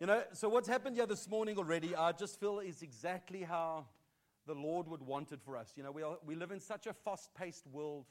[0.00, 3.86] You know, so what's happened here this morning already, I just feel is exactly how
[4.46, 5.72] the Lord would want it for us.
[5.74, 8.04] You know, we, are, we live in such a fast paced world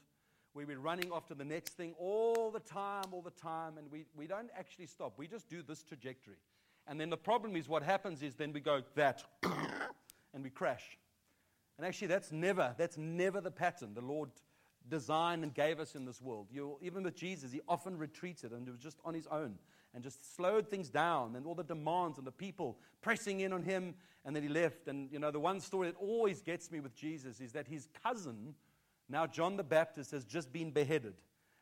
[0.52, 4.04] where we're running after the next thing all the time, all the time, and we,
[4.14, 5.14] we don't actually stop.
[5.16, 6.36] We just do this trajectory.
[6.86, 9.24] And then the problem is what happens is then we go that,
[10.34, 10.98] and we crash.
[11.78, 14.28] And actually, that's never, that's never the pattern the Lord
[14.90, 16.48] designed and gave us in this world.
[16.50, 19.54] You, even with Jesus, he often retreated and he was just on his own
[19.98, 23.64] and just slowed things down and all the demands and the people pressing in on
[23.64, 24.86] him, and then he left.
[24.86, 27.88] And, you know, the one story that always gets me with Jesus is that his
[28.04, 28.54] cousin,
[29.08, 31.14] now John the Baptist, has just been beheaded.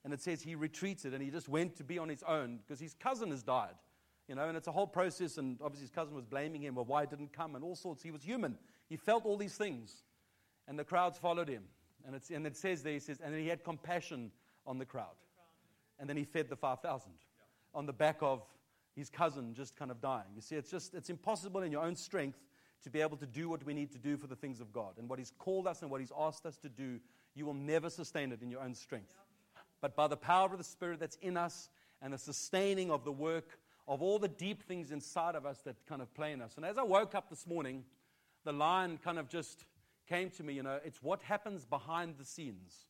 [0.04, 2.78] And it says he retreated and he just went to be on his own because
[2.78, 3.72] his cousin has died.
[4.28, 6.84] You know, and it's a whole process, and obviously his cousin was blaming him, well,
[6.84, 8.02] why didn't come, and all sorts.
[8.02, 8.58] He was human.
[8.90, 10.04] He felt all these things.
[10.68, 11.62] And the crowds followed him.
[12.04, 14.30] And, it's and it says there, he says, and then he had compassion
[14.66, 15.16] on the crowd.
[15.98, 17.12] And then he fed the 5,000
[17.76, 18.42] on the back of
[18.96, 20.24] his cousin just kind of dying.
[20.34, 22.38] You see, it's just, it's impossible in your own strength
[22.82, 24.94] to be able to do what we need to do for the things of God.
[24.98, 26.98] And what he's called us and what he's asked us to do,
[27.34, 29.12] you will never sustain it in your own strength.
[29.82, 31.68] But by the power of the Spirit that's in us
[32.00, 35.76] and the sustaining of the work of all the deep things inside of us that
[35.86, 36.54] kind of play in us.
[36.56, 37.84] And as I woke up this morning,
[38.44, 39.64] the line kind of just
[40.08, 42.86] came to me, you know, it's what happens behind the scenes.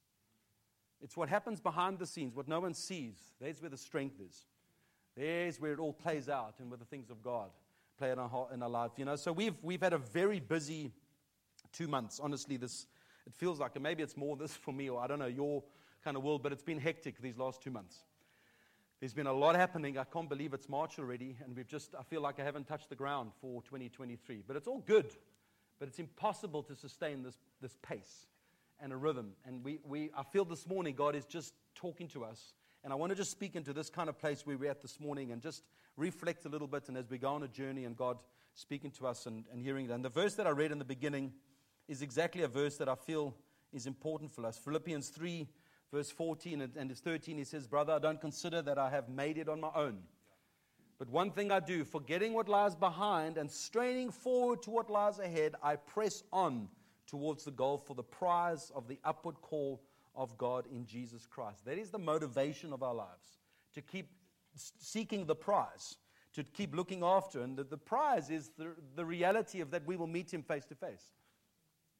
[1.03, 3.17] It's what happens behind the scenes, what no one sees.
[3.41, 4.45] That's where the strength is.
[5.17, 7.50] There's where it all plays out and where the things of God
[7.98, 8.92] play in our, heart, in our life.
[8.97, 10.92] You know, so we've, we've had a very busy
[11.72, 12.20] two months.
[12.22, 12.86] Honestly, this,
[13.27, 15.62] it feels like, and maybe it's more this for me, or I don't know, your
[16.05, 18.05] kind of world, but it's been hectic these last two months.
[19.00, 19.98] There's been a lot happening.
[19.98, 22.89] I can't believe it's March already, and we've just, I feel like I haven't touched
[22.89, 24.42] the ground for 2023.
[24.47, 25.14] But it's all good.
[25.78, 28.27] But it's impossible to sustain this, this pace
[28.81, 29.33] and a rhythm.
[29.44, 32.55] And we, we, I feel this morning God is just talking to us
[32.87, 35.01] and I want to just speak into this kind of place where we're at this
[35.01, 35.65] morning and just
[35.97, 36.87] reflect a little bit.
[36.87, 38.17] And as we go on a journey and God
[38.55, 39.91] speaking to us and, and hearing it.
[39.91, 41.33] And the verse that I read in the beginning
[41.89, 43.34] is exactly a verse that I feel
[43.73, 44.56] is important for us.
[44.56, 45.49] Philippians 3,
[45.93, 49.37] verse 14 and, and 13, he says, Brother, I don't consider that I have made
[49.37, 49.99] it on my own.
[50.97, 55.19] But one thing I do, forgetting what lies behind and straining forward to what lies
[55.19, 56.69] ahead, I press on
[57.09, 59.82] towards the goal for the prize of the upward call
[60.16, 61.65] of God in Jesus Christ.
[61.65, 63.38] That is the motivation of our lives
[63.75, 64.09] to keep
[64.54, 65.97] seeking the prize,
[66.34, 67.43] to keep looking after.
[67.43, 70.65] And the, the prize is the, the reality of that we will meet Him face
[70.66, 71.12] to face.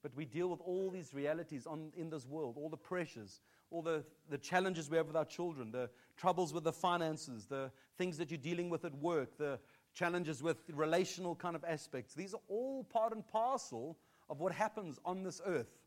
[0.03, 3.41] But we deal with all these realities on, in this world, all the pressures,
[3.71, 7.71] all the, the challenges we have with our children, the troubles with the finances, the
[7.99, 9.59] things that you're dealing with at work, the
[9.94, 12.15] challenges with relational kind of aspects.
[12.15, 15.78] These are all part and parcel of what happens on this earth.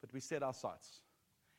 [0.00, 1.01] But we set our sights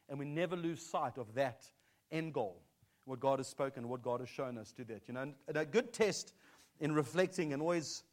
[0.09, 1.65] and we never lose sight of that
[2.11, 2.61] end goal,
[3.05, 5.07] what God has spoken, what God has shown us to that.
[5.07, 6.33] You know, and a good test
[6.79, 8.03] in reflecting and always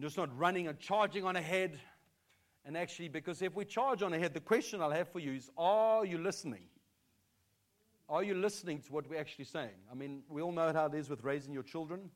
[0.00, 1.78] just not running and charging on ahead.
[2.64, 5.50] And actually, because if we charge on ahead, the question I'll have for you is
[5.56, 6.64] Are you listening?
[8.08, 9.76] Are you listening to what we're actually saying?
[9.90, 12.10] I mean, we all know how it is with raising your children.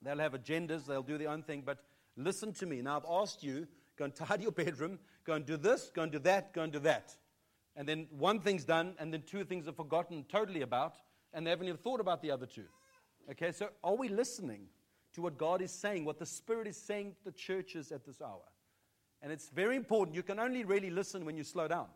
[0.00, 1.78] They'll have agendas, they'll do their own thing, but
[2.16, 2.82] listen to me.
[2.82, 3.66] Now, I've asked you
[3.96, 6.72] go and tidy your bedroom, go and do this, go and do that, go and
[6.72, 7.16] do that
[7.76, 10.94] and then one thing's done, and then two things are forgotten totally about,
[11.32, 12.66] and they haven't even thought about the other two.
[13.30, 14.66] Okay, so are we listening
[15.14, 18.20] to what God is saying, what the Spirit is saying to the churches at this
[18.20, 18.42] hour?
[19.22, 20.14] And it's very important.
[20.14, 21.86] You can only really listen when you slow down.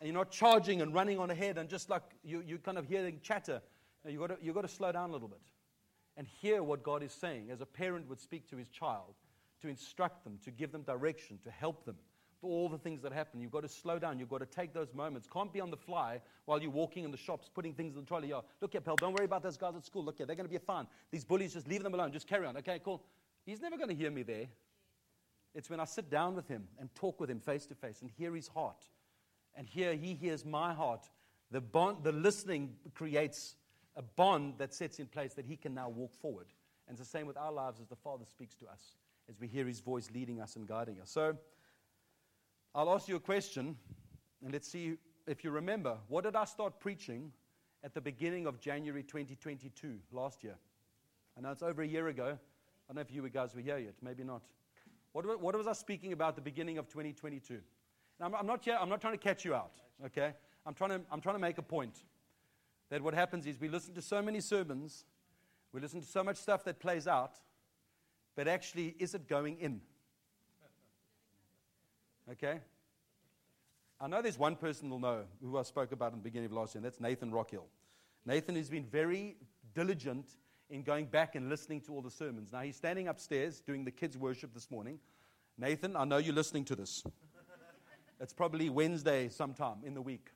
[0.00, 2.86] And you're not charging and running on ahead and just like you, you kind of
[2.86, 3.62] hearing chatter.
[4.06, 5.40] You've got, to, you've got to slow down a little bit
[6.16, 9.14] and hear what God is saying as a parent would speak to his child
[9.62, 11.96] to instruct them, to give them direction, to help them
[12.44, 13.40] all the things that happen.
[13.40, 14.18] You've got to slow down.
[14.18, 15.28] You've got to take those moments.
[15.32, 18.06] Can't be on the fly while you're walking in the shops, putting things in the
[18.06, 18.32] trolley.
[18.32, 20.04] Oh, look here, pal, don't worry about those guys at school.
[20.04, 20.86] Look here, they're going to be fine.
[21.10, 22.12] These bullies, just leave them alone.
[22.12, 22.56] Just carry on.
[22.58, 23.02] Okay, cool.
[23.44, 24.46] He's never going to hear me there.
[25.54, 28.10] It's when I sit down with him and talk with him face to face and
[28.10, 28.88] hear his heart.
[29.56, 31.08] And here he hears my heart.
[31.50, 33.54] The, bond, the listening creates
[33.96, 36.46] a bond that sets in place that he can now walk forward.
[36.88, 38.96] And it's the same with our lives as the Father speaks to us,
[39.28, 41.10] as we hear his voice leading us and guiding us.
[41.10, 41.36] So,
[42.76, 43.76] I'll ask you a question,
[44.42, 44.96] and let's see
[45.28, 45.96] if you remember.
[46.08, 47.30] What did I start preaching
[47.84, 50.56] at the beginning of January 2022, last year?
[51.38, 52.24] I know it's over a year ago.
[52.24, 54.42] I don't know if you guys were here yet, maybe not.
[55.12, 57.60] What, what was I speaking about the beginning of 2022?
[58.20, 59.74] I'm, I'm, not here, I'm not trying to catch you out,
[60.06, 60.32] okay?
[60.66, 62.02] I'm trying, to, I'm trying to make a point
[62.90, 65.04] that what happens is we listen to so many sermons,
[65.72, 67.34] we listen to so much stuff that plays out,
[68.34, 69.80] but actually, is it going in?
[72.30, 72.60] Okay?
[74.00, 76.52] I know there's one person who'll know who I spoke about in the beginning of
[76.52, 77.66] last year, and that's Nathan Rockhill.
[78.26, 79.36] Nathan has been very
[79.74, 80.26] diligent
[80.70, 82.52] in going back and listening to all the sermons.
[82.52, 84.98] Now, he's standing upstairs doing the kids' worship this morning.
[85.58, 87.04] Nathan, I know you're listening to this.
[88.20, 90.30] It's probably Wednesday sometime in the week.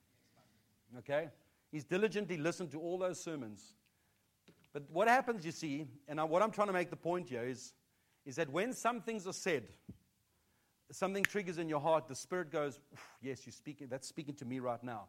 [0.98, 1.28] Okay?
[1.72, 3.74] He's diligently listened to all those sermons.
[4.72, 7.72] But what happens, you see, and what I'm trying to make the point here is,
[8.26, 9.64] is that when some things are said,
[10.90, 12.80] something triggers in your heart, the Spirit goes,
[13.20, 15.06] Yes, you're speaking, that's speaking to me right now.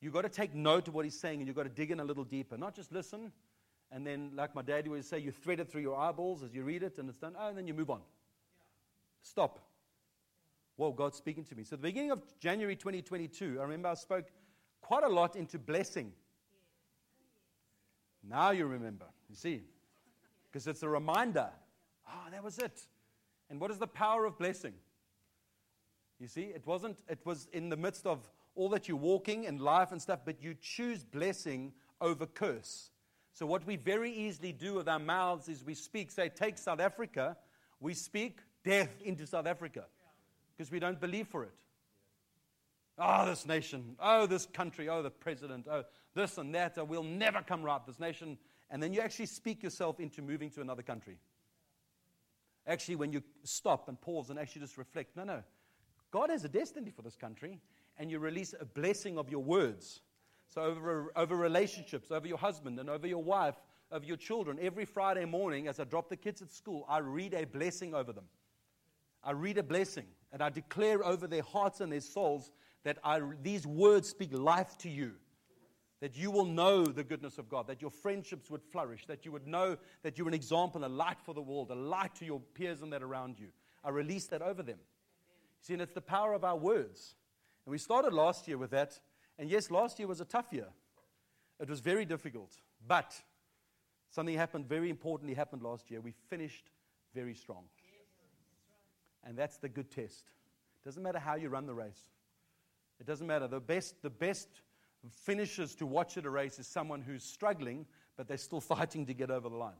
[0.00, 2.00] You've got to take note of what he's saying and you've got to dig in
[2.00, 2.56] a little deeper.
[2.56, 3.32] Not just listen,
[3.92, 6.62] and then, like my daddy would say, you thread it through your eyeballs as you
[6.62, 8.00] read it and it's done, oh, and then you move on.
[9.22, 9.58] Stop.
[10.76, 11.64] Whoa, God's speaking to me.
[11.64, 14.28] So, the beginning of January 2022, I remember I spoke
[14.80, 16.12] quite a lot into blessing.
[18.26, 19.62] Now you remember, you see,
[20.50, 21.48] because it's a reminder.
[22.08, 22.80] Oh, that was it.
[23.50, 24.74] And what is the power of blessing?
[26.20, 29.60] You see, it wasn't, it was in the midst of all that you're walking and
[29.60, 32.90] life and stuff, but you choose blessing over curse.
[33.32, 36.80] So, what we very easily do with our mouths is we speak, say, take South
[36.80, 37.36] Africa,
[37.80, 39.86] we speak death into South Africa
[40.56, 41.54] because we don't believe for it.
[42.98, 43.96] Oh, this nation.
[43.98, 44.90] Oh, this country.
[44.90, 45.66] Oh, the president.
[45.70, 45.84] Oh,
[46.14, 46.76] this and that.
[46.76, 48.36] Oh, we'll never come right, this nation.
[48.70, 51.16] And then you actually speak yourself into moving to another country.
[52.66, 55.42] Actually, when you stop and pause and actually just reflect, no, no.
[56.10, 57.58] God has a destiny for this country,
[57.98, 60.00] and you release a blessing of your words.
[60.48, 63.54] So, over, over relationships, over your husband and over your wife,
[63.92, 67.34] over your children, every Friday morning as I drop the kids at school, I read
[67.34, 68.24] a blessing over them.
[69.22, 72.50] I read a blessing, and I declare over their hearts and their souls
[72.84, 75.12] that I, these words speak life to you.
[76.00, 79.32] That you will know the goodness of God, that your friendships would flourish, that you
[79.32, 82.40] would know that you're an example, a light for the world, a light to your
[82.54, 83.48] peers and that around you.
[83.84, 84.78] I release that over them.
[85.62, 87.14] See, and it's the power of our words.
[87.66, 88.98] And we started last year with that.
[89.38, 90.68] And yes, last year was a tough year.
[91.60, 92.56] It was very difficult.
[92.86, 93.14] But
[94.10, 96.00] something happened, very importantly happened last year.
[96.00, 96.70] We finished
[97.14, 97.64] very strong.
[99.24, 100.24] And that's the good test.
[100.82, 102.10] It doesn't matter how you run the race.
[102.98, 103.46] It doesn't matter.
[103.46, 104.48] The best, the best
[105.08, 107.86] finishers to watch at a race is someone who's struggling,
[108.16, 109.74] but they're still fighting to get over the line.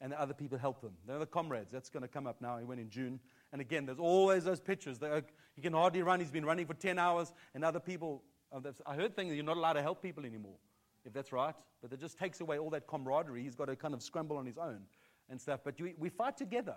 [0.00, 0.92] And the other people help them.
[1.06, 1.70] They're the comrades.
[1.70, 2.56] That's going to come up now.
[2.58, 3.20] He went in June.
[3.52, 5.02] And again, there's always those pictures.
[5.02, 5.20] Uh,
[5.56, 6.20] he can hardly run.
[6.20, 8.22] He's been running for 10 hours, and other people.
[8.52, 10.56] Oh, I heard things you're not allowed to help people anymore,
[11.04, 11.54] if that's right.
[11.82, 13.42] But it just takes away all that camaraderie.
[13.42, 14.80] He's got to kind of scramble on his own
[15.28, 15.60] and stuff.
[15.64, 16.76] But we, fight together.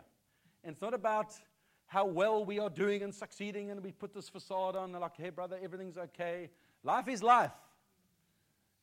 [0.64, 1.34] And it's not about
[1.88, 4.92] how well we are doing and succeeding, and we put this facade on.
[4.94, 6.50] Like, hey, brother, everything's okay.
[6.84, 7.52] Life is life.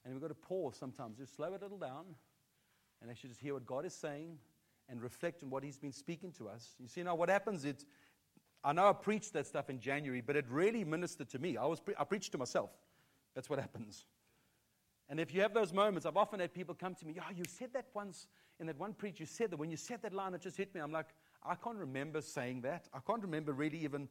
[0.04, 2.04] And we've got to pause sometimes, just slow it a little down,
[3.02, 4.38] and actually just hear what God is saying
[4.90, 6.74] and reflect on what He's been speaking to us.
[6.78, 7.86] You see, now what happens is,
[8.62, 11.56] I know I preached that stuff in January, but it really ministered to me.
[11.56, 12.70] I, was pre- I preached to myself.
[13.34, 14.04] That's what happens.
[15.08, 17.44] And if you have those moments, I've often had people come to me, oh, you
[17.48, 18.26] said that once
[18.60, 19.56] in that one preach, you said that.
[19.56, 20.80] When you said that line, it just hit me.
[20.80, 21.08] I'm like,
[21.44, 22.88] I can't remember saying that.
[22.92, 24.08] I can't remember really even,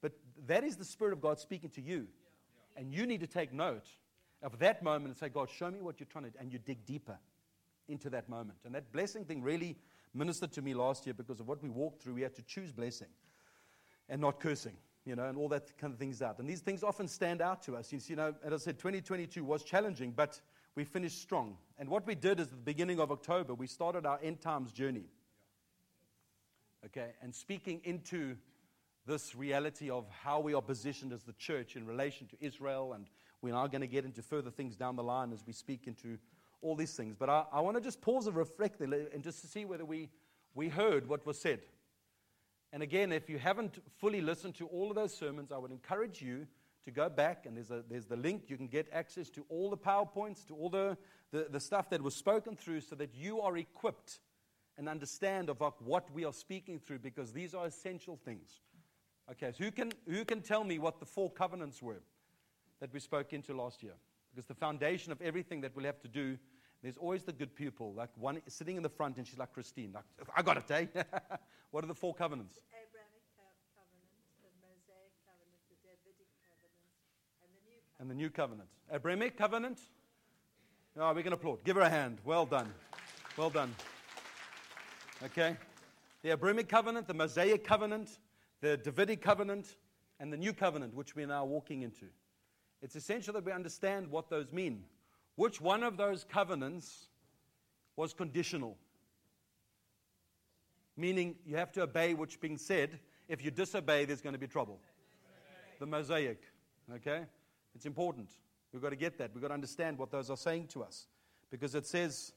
[0.00, 0.12] but
[0.46, 2.06] that is the Spirit of God speaking to you.
[2.76, 3.86] And you need to take note
[4.42, 6.38] of that moment and say, God, show me what you're trying to do.
[6.40, 7.18] And you dig deeper
[7.88, 8.58] into that moment.
[8.64, 9.76] And that blessing thing really
[10.14, 12.14] ministered to me last year because of what we walked through.
[12.14, 13.08] We had to choose blessing
[14.08, 16.38] and not cursing, you know, and all that kind of things out.
[16.38, 17.92] And these things often stand out to us.
[17.92, 20.40] You know, as I said, 2022 was challenging, but
[20.74, 21.56] we finished strong.
[21.78, 24.72] And what we did is at the beginning of October, we started our end times
[24.72, 25.06] journey.
[26.86, 28.36] Okay, and speaking into
[29.06, 33.06] this reality of how we are positioned as the church in relation to Israel, and
[33.42, 35.86] we are now going to get into further things down the line as we speak
[35.86, 36.18] into
[36.62, 37.14] all these things.
[37.18, 40.10] But I, I want to just pause and reflect and just to see whether we,
[40.54, 41.60] we heard what was said.
[42.72, 46.22] And again, if you haven't fully listened to all of those sermons, I would encourage
[46.22, 46.46] you
[46.84, 48.44] to go back, and there's, a, there's the link.
[48.48, 50.96] You can get access to all the PowerPoints, to all the,
[51.30, 54.20] the, the stuff that was spoken through, so that you are equipped
[54.78, 58.60] and understand of what we are speaking through, because these are essential things.
[59.30, 62.00] Okay, so who can, who can tell me what the four covenants were
[62.80, 63.94] that we spoke into last year?
[64.30, 66.38] Because the foundation of everything that we'll have to do,
[66.82, 69.92] there's always the good people, like one sitting in the front, and she's like Christine,
[69.92, 71.02] like I got it, eh?
[71.70, 72.58] what are the four covenants?
[72.70, 74.08] Abrahamic covenant,
[74.40, 76.80] the Mosaic covenant, the Davidic covenant,
[77.44, 78.00] and the new covenant.
[78.00, 78.68] And the new covenant.
[78.92, 79.80] Abrahamic covenant.
[80.96, 81.64] Oh, we can applaud.
[81.64, 82.18] Give her a hand.
[82.24, 82.72] Well done.
[83.36, 83.74] Well done.
[85.22, 85.56] Okay?
[86.22, 88.18] The Abrahamic covenant, the Mosaic covenant,
[88.60, 89.76] the Davidic covenant,
[90.18, 92.06] and the new covenant, which we are now walking into.
[92.82, 94.84] It's essential that we understand what those mean.
[95.36, 97.08] Which one of those covenants
[97.96, 98.76] was conditional?
[100.96, 102.98] Meaning you have to obey what's being said.
[103.28, 104.80] If you disobey, there's going to be trouble.
[105.78, 106.42] The Mosaic.
[106.94, 107.22] Okay?
[107.74, 108.30] It's important.
[108.72, 109.30] We've got to get that.
[109.34, 111.06] We've got to understand what those are saying to us.
[111.50, 112.32] Because it says,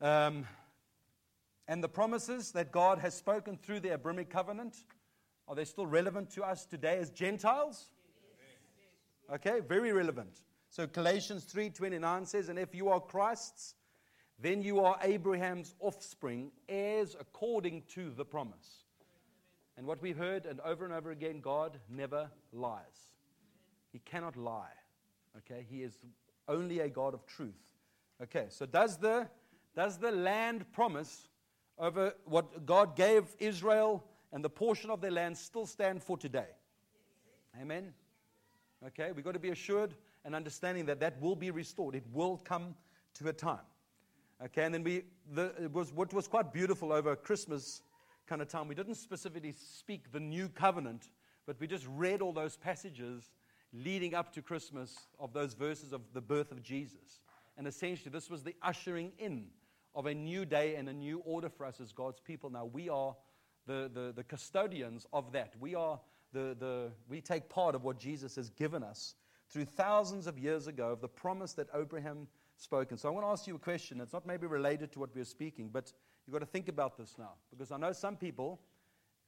[0.00, 0.46] Um,
[1.66, 4.76] and the promises that God has spoken through the Abrahamic covenant,
[5.46, 7.90] are they still relevant to us today as Gentiles?
[9.32, 10.42] Okay, very relevant.
[10.70, 13.74] So Galatians 3:29 says, "And if you are Christ's,
[14.38, 18.84] then you are Abraham's offspring, heirs according to the promise."
[19.76, 23.14] And what we've heard and over and over again, God never lies.
[23.90, 24.72] He cannot lie.
[25.36, 25.62] Okay?
[25.62, 26.04] He is
[26.48, 27.78] only a God of truth.
[28.20, 29.30] Okay, so does the
[29.74, 31.28] does the land promise
[31.78, 36.48] over what God gave Israel and the portion of their land still stand for today?
[37.60, 37.94] Amen.
[38.86, 39.94] Okay, we've got to be assured
[40.24, 41.94] and understanding that that will be restored.
[41.94, 42.74] It will come
[43.14, 43.58] to a time.
[44.44, 47.82] Okay, and then we, the, it was, what was quite beautiful over Christmas
[48.28, 51.10] kind of time, we didn't specifically speak the new covenant,
[51.46, 53.30] but we just read all those passages
[53.72, 57.20] leading up to Christmas of those verses of the birth of Jesus.
[57.56, 59.46] And essentially, this was the ushering in
[59.94, 62.50] of a new day and a new order for us as God's people.
[62.50, 63.16] Now, we are
[63.66, 65.54] the, the, the custodians of that.
[65.58, 65.98] We, are
[66.32, 69.14] the, the, we take part of what Jesus has given us
[69.50, 72.90] through thousands of years ago of the promise that Abraham spoke.
[72.90, 74.00] And so I want to ask you a question.
[74.00, 75.92] It's not maybe related to what we're speaking, but
[76.26, 77.32] you've got to think about this now.
[77.50, 78.60] Because I know some people,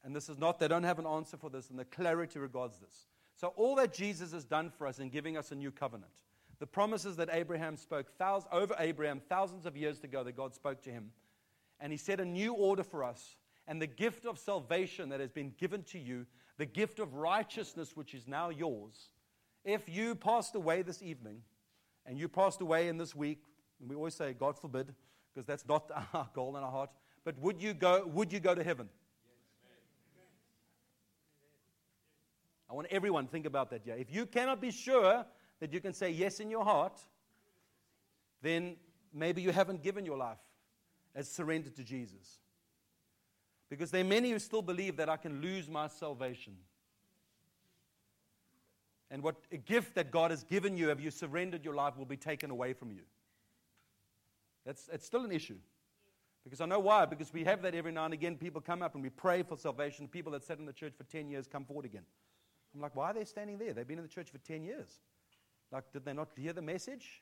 [0.03, 2.77] and this is not, they don't have an answer for this, and the clarity regards
[2.79, 3.07] this.
[3.35, 6.11] So, all that Jesus has done for us in giving us a new covenant,
[6.59, 10.81] the promises that Abraham spoke thousands, over Abraham thousands of years ago that God spoke
[10.83, 11.11] to him,
[11.79, 13.35] and he set a new order for us,
[13.67, 16.27] and the gift of salvation that has been given to you,
[16.57, 19.09] the gift of righteousness which is now yours.
[19.63, 21.41] If you passed away this evening,
[22.05, 23.43] and you passed away in this week,
[23.79, 24.93] and we always say, God forbid,
[25.33, 26.89] because that's not our goal in our heart,
[27.23, 28.89] but would you go, would you go to heaven?
[32.69, 33.81] I want everyone to think about that.
[33.85, 33.95] Yeah.
[33.95, 35.25] If you cannot be sure
[35.59, 36.99] that you can say yes in your heart,
[38.41, 38.77] then
[39.13, 40.39] maybe you haven't given your life
[41.13, 42.39] as surrendered to Jesus.
[43.71, 46.57] Because there are many who still believe that I can lose my salvation.
[49.09, 52.03] And what a gift that God has given you, have you surrendered your life, will
[52.03, 53.03] be taken away from you.
[54.65, 55.55] That's it's still an issue.
[56.43, 57.05] Because I know why.
[57.05, 58.35] Because we have that every now and again.
[58.35, 60.05] People come up and we pray for salvation.
[60.05, 62.03] People that sat in the church for 10 years come forward again.
[62.75, 63.71] I'm like, why are they standing there?
[63.71, 64.99] They've been in the church for 10 years.
[65.71, 67.21] Like, did they not hear the message?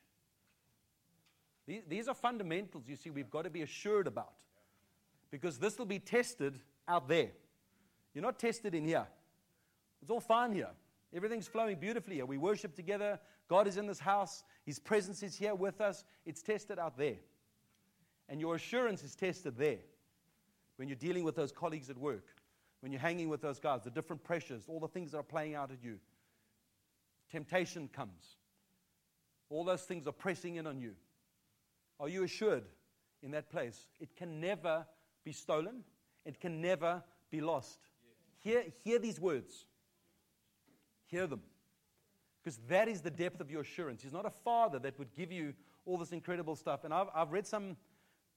[1.68, 4.34] These, these are fundamentals, you see, we've got to be assured about.
[5.32, 7.30] Because this will be tested out there.
[8.14, 9.08] You're not tested in here.
[10.02, 10.70] It's all fine here.
[11.14, 12.26] Everything's flowing beautifully here.
[12.26, 13.20] We worship together.
[13.48, 14.44] God is in this house.
[14.66, 16.04] His presence is here with us.
[16.26, 17.18] It's tested out there.
[18.28, 19.80] And your assurance is tested there
[20.78, 22.26] when you're dealing with those colleagues at work
[22.82, 25.56] when you're hanging with those guys, the different pressures, all the things that are playing
[25.56, 26.00] out at you.
[27.32, 28.38] Temptation comes.
[29.50, 30.94] All those things are pressing in on you.
[32.00, 32.64] Are you assured
[33.22, 33.88] in that place?
[34.00, 34.86] It can never
[35.24, 35.84] be stolen,
[36.26, 37.80] it can never be lost.
[38.40, 39.66] Hear, hear these words.
[41.06, 41.42] Hear them.
[42.44, 44.02] Because that is the depth of your assurance.
[44.02, 45.54] He's not a father that would give you
[45.86, 46.84] all this incredible stuff.
[46.84, 47.76] And I've, I've read some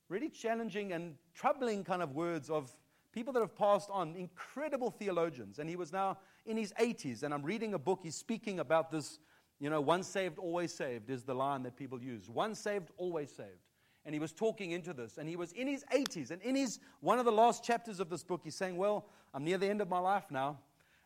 [0.08, 2.74] really challenging and troubling kind of words of
[3.12, 5.58] people that have passed on, incredible theologians.
[5.58, 7.22] And he was now in his 80s.
[7.22, 9.18] And I'm reading a book, he's speaking about this,
[9.60, 12.28] you know, once saved, always saved is the line that people use.
[12.28, 13.71] Once saved, always saved.
[14.04, 15.18] And he was talking into this.
[15.18, 16.30] And he was in his 80s.
[16.30, 19.44] And in his one of the last chapters of this book, he's saying, Well, I'm
[19.44, 20.58] near the end of my life now.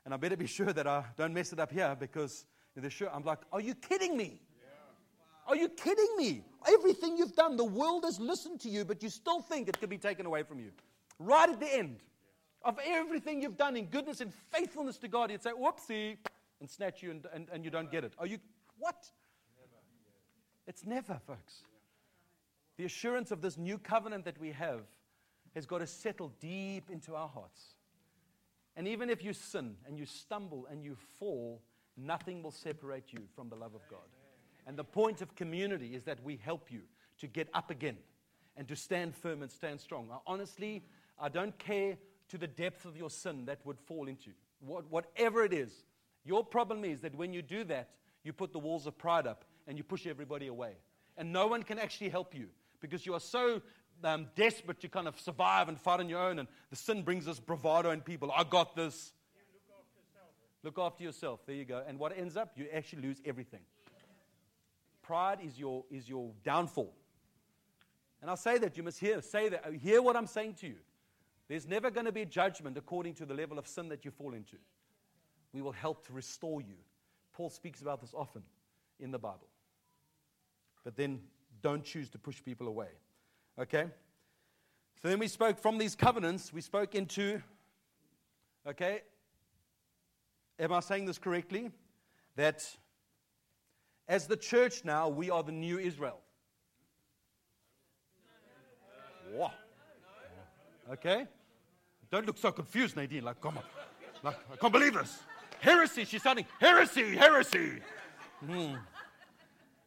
[0.04, 2.46] And I better be sure that I don't mess it up here because
[2.88, 3.10] sure.
[3.12, 4.40] I'm like, Are you kidding me?
[5.48, 6.42] Are you kidding me?
[6.68, 9.88] Everything you've done, the world has listened to you, but you still think it could
[9.88, 10.72] be taken away from you
[11.18, 11.98] right at the end
[12.64, 16.16] of everything you've done in goodness and faithfulness to God, you'd say, whoopsie,
[16.60, 18.12] and snatch you and, and, and you don't get it.
[18.18, 18.38] Are you,
[18.78, 19.10] what?
[20.66, 21.62] It's never, folks.
[22.76, 24.82] The assurance of this new covenant that we have
[25.54, 27.74] has got to settle deep into our hearts.
[28.76, 31.62] And even if you sin and you stumble and you fall,
[31.96, 34.00] nothing will separate you from the love of God.
[34.66, 36.82] And the point of community is that we help you
[37.20, 37.96] to get up again
[38.56, 40.08] and to stand firm and stand strong.
[40.12, 40.84] I honestly
[41.18, 41.96] I don't care
[42.28, 44.30] to the depth of your sin that would fall into.
[44.60, 45.84] What, whatever it is,
[46.24, 47.90] your problem is that when you do that,
[48.24, 50.72] you put the walls of pride up and you push everybody away.
[51.16, 52.48] And no one can actually help you
[52.80, 53.60] because you are so
[54.04, 56.38] um, desperate to kind of survive and fight on your own.
[56.38, 58.30] And the sin brings us bravado in people.
[58.34, 59.12] I got this.
[60.62, 61.40] Look after yourself.
[61.46, 61.82] There you go.
[61.86, 63.60] And what ends up, you actually lose everything.
[65.02, 66.92] Pride is your, is your downfall.
[68.20, 68.76] And I'll say that.
[68.76, 69.64] You must hear, say that.
[69.80, 70.76] Hear what I'm saying to you.
[71.48, 74.34] There's never going to be judgment according to the level of sin that you fall
[74.34, 74.56] into.
[75.52, 76.74] We will help to restore you.
[77.32, 78.42] Paul speaks about this often
[78.98, 79.46] in the Bible.
[80.82, 81.20] But then
[81.62, 82.88] don't choose to push people away.
[83.58, 83.86] Okay?
[85.02, 87.42] So then we spoke from these covenants, we spoke into,
[88.66, 89.02] okay,
[90.58, 91.70] am I saying this correctly?
[92.36, 92.64] That
[94.08, 96.20] as the church now, we are the new Israel.
[99.32, 99.52] Wow.
[100.92, 101.26] Okay?
[102.10, 103.24] Don't look so confused, Nadine.
[103.24, 103.64] Like, come on.
[104.22, 105.18] Like, I can't believe this.
[105.60, 106.04] Heresy.
[106.04, 107.80] She's sounding heresy, heresy.
[108.44, 108.74] Hmm.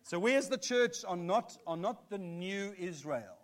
[0.09, 3.37] So we as the church are not, are not the new Israel.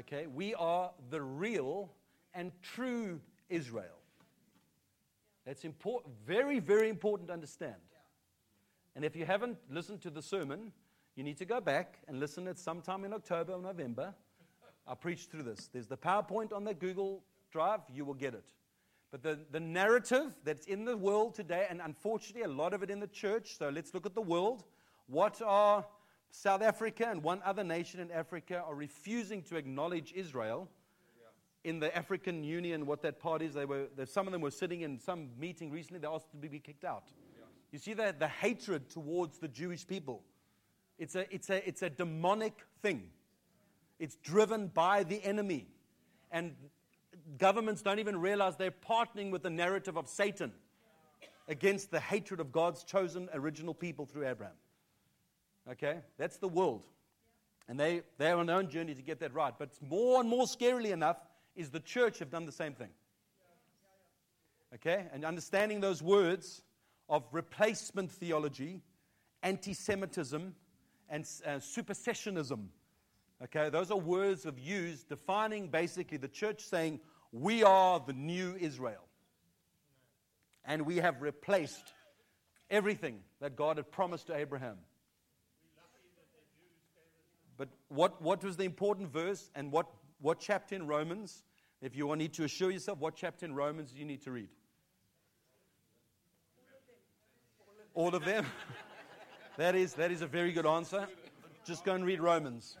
[0.00, 0.26] Okay?
[0.26, 1.90] We are the real
[2.34, 3.96] and true Israel.
[5.46, 7.80] That's important, very, very important to understand.
[8.94, 10.72] And if you haven't listened to the sermon,
[11.14, 14.12] you need to go back and listen at sometime in October or November.
[14.86, 15.70] I preached through this.
[15.72, 18.44] There's the PowerPoint on the Google Drive, you will get it.
[19.10, 22.90] But the, the narrative that's in the world today, and unfortunately a lot of it
[22.90, 24.62] in the church, so let's look at the world.
[25.06, 25.84] What are
[26.30, 30.68] South Africa and one other nation in Africa are refusing to acknowledge Israel
[31.64, 33.54] in the African Union, what that part is.
[33.54, 36.60] They were, some of them were sitting in some meeting recently, they asked to be
[36.60, 37.04] kicked out.
[37.72, 40.22] You see the, the hatred towards the Jewish people.
[40.98, 43.08] It's a, it's, a, it's a demonic thing.
[43.98, 45.66] It's driven by the enemy.
[46.30, 46.54] And
[47.36, 50.52] governments don't even realize they're partnering with the narrative of Satan
[51.48, 54.54] against the hatred of God's chosen original people through Abraham.
[55.70, 55.98] Okay?
[56.18, 56.84] That's the world.
[57.68, 59.52] And they, they're on their own journey to get that right.
[59.58, 61.18] But more and more scarily enough
[61.54, 62.90] is the church have done the same thing.
[64.74, 65.06] Okay?
[65.12, 66.62] And understanding those words
[67.08, 68.82] of replacement theology,
[69.42, 70.54] anti Semitism,
[71.08, 72.68] and uh, supersessionism
[73.42, 77.00] Okay, those are words of use defining basically the church saying,
[77.32, 79.02] We are the new Israel.
[80.64, 81.92] And we have replaced
[82.70, 84.78] everything that God had promised to Abraham.
[87.56, 89.86] But what, what was the important verse and what,
[90.20, 91.42] what chapter in Romans?
[91.80, 94.48] If you want need to assure yourself, what chapter in Romans you need to read?
[97.94, 98.44] All of them?
[99.56, 101.06] that, is, that is a very good answer.
[101.64, 102.76] Just go and read Romans.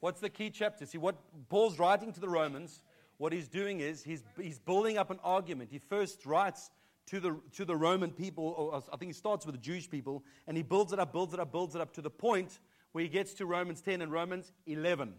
[0.00, 0.86] What's the key chapter?
[0.86, 1.16] See, what
[1.48, 2.82] Paul's writing to the Romans,
[3.18, 5.70] what he's doing is he's, he's building up an argument.
[5.70, 6.70] He first writes
[7.06, 10.22] to the, to the Roman people, or I think he starts with the Jewish people,
[10.46, 12.60] and he builds it up, builds it up, builds it up to the point
[12.92, 15.14] where he gets to Romans 10 and Romans 11.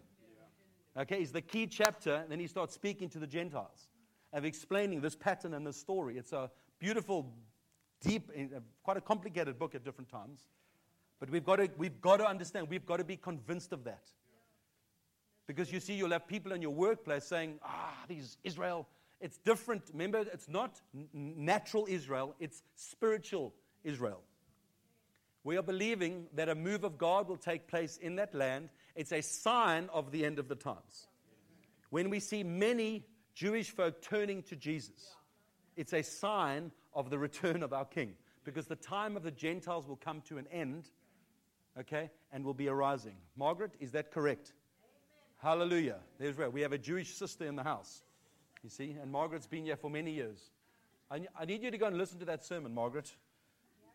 [0.96, 3.88] Okay, it's the key chapter, and then he starts speaking to the Gentiles
[4.32, 6.18] of explaining this pattern and this story.
[6.18, 7.32] It's a beautiful,
[8.02, 10.40] deep, uh, quite a complicated book at different times.
[11.18, 14.04] But we've got to, we've got to understand, we've got to be convinced of that.
[15.46, 18.86] Because you see, you'll have people in your workplace saying, ah, these Israel,
[19.20, 19.84] it's different.
[19.92, 20.80] Remember, it's not
[21.12, 23.54] natural Israel, it's spiritual
[23.84, 24.20] Israel.
[25.44, 28.68] We are believing that a move of God will take place in that land.
[28.94, 31.08] It's a sign of the end of the times.
[31.90, 35.16] When we see many Jewish folk turning to Jesus,
[35.76, 38.14] it's a sign of the return of our King.
[38.44, 40.88] Because the time of the Gentiles will come to an end,
[41.78, 43.16] okay, and will be arising.
[43.36, 44.52] Margaret, is that correct?
[45.38, 45.98] Hallelujah.
[46.18, 48.02] There's where we have a Jewish sister in the house.
[48.62, 50.38] You see, and Margaret's been here for many years.
[51.10, 53.12] I, I need you to go and listen to that sermon, Margaret,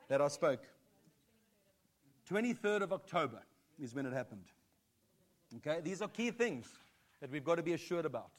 [0.10, 0.62] that I spoke.
[2.30, 3.42] 23rd of October
[3.82, 4.46] is when it happened.
[5.58, 6.68] Okay, these are key things
[7.22, 8.32] that we've got to be assured about.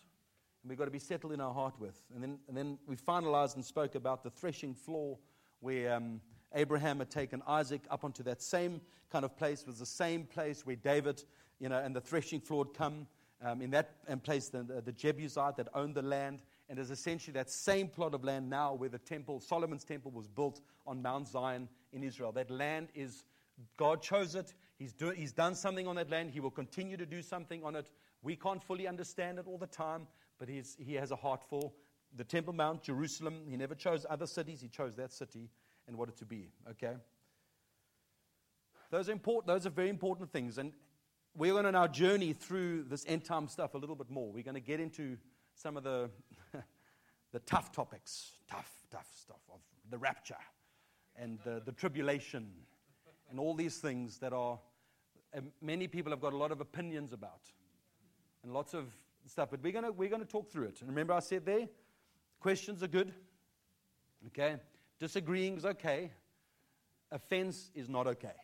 [0.62, 1.96] And we've got to be settled in our heart with.
[2.14, 5.18] And then, and then we finalized and spoke about the threshing floor
[5.60, 6.20] where um,
[6.54, 10.66] Abraham had taken Isaac up onto that same kind of place, was the same place
[10.66, 11.24] where David
[11.60, 13.06] you know, and the threshing floor had come.
[13.40, 17.32] Um, in that and place, the, the Jebusite that owned the land, and is essentially
[17.34, 21.28] that same plot of land now where the temple, Solomon's temple, was built on Mount
[21.28, 22.32] Zion in Israel.
[22.32, 23.22] That land is,
[23.76, 24.54] God chose it.
[24.78, 26.30] He's, do, he's done something on that land.
[26.30, 27.88] He will continue to do something on it.
[28.22, 30.06] We can't fully understand it all the time,
[30.38, 31.72] but he's, he has a heart for
[32.16, 33.42] the Temple Mount, Jerusalem.
[33.48, 35.50] He never chose other cities, he chose that city
[35.86, 36.50] and what it to be.
[36.70, 36.94] Okay?
[38.90, 40.58] Those are important, those are very important things.
[40.58, 40.72] And
[41.34, 44.30] we're going to now journey through this end time stuff a little bit more.
[44.32, 45.16] We're going to get into
[45.54, 46.10] some of the,
[47.32, 50.36] the tough topics, tough, tough stuff of the rapture
[51.16, 52.48] and the, the tribulation
[53.30, 54.58] and all these things that are,
[55.36, 57.40] uh, many people have got a lot of opinions about
[58.42, 58.86] and lots of
[59.26, 59.48] stuff.
[59.50, 60.80] But we're going to, we're to talk through it.
[60.80, 61.68] And remember, I said there,
[62.40, 63.12] questions are good.
[64.28, 64.56] Okay?
[64.98, 66.10] Disagreeing is okay.
[67.10, 68.34] Offense is not okay.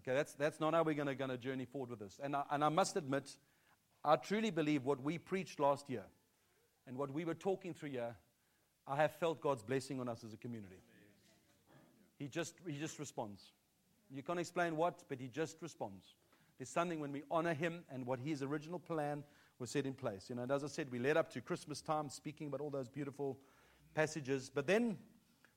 [0.00, 2.20] Okay, that's, that's not how we're going to journey forward with this.
[2.22, 3.36] And I, and I must admit,
[4.04, 6.04] I truly believe what we preached last year
[6.86, 8.14] and what we were talking through here,
[8.86, 10.76] I have felt God's blessing on us as a community.
[12.18, 13.52] He just, he just responds.
[14.10, 16.14] You can't explain what, but he just responds.
[16.58, 19.24] There's something when we honor him and what his original plan
[19.58, 20.26] was set in place.
[20.28, 22.70] You know, and as I said, we led up to Christmas time speaking about all
[22.70, 23.38] those beautiful
[23.94, 24.50] passages.
[24.54, 24.96] But then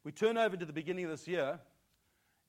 [0.03, 1.60] we turn over to the beginning of this year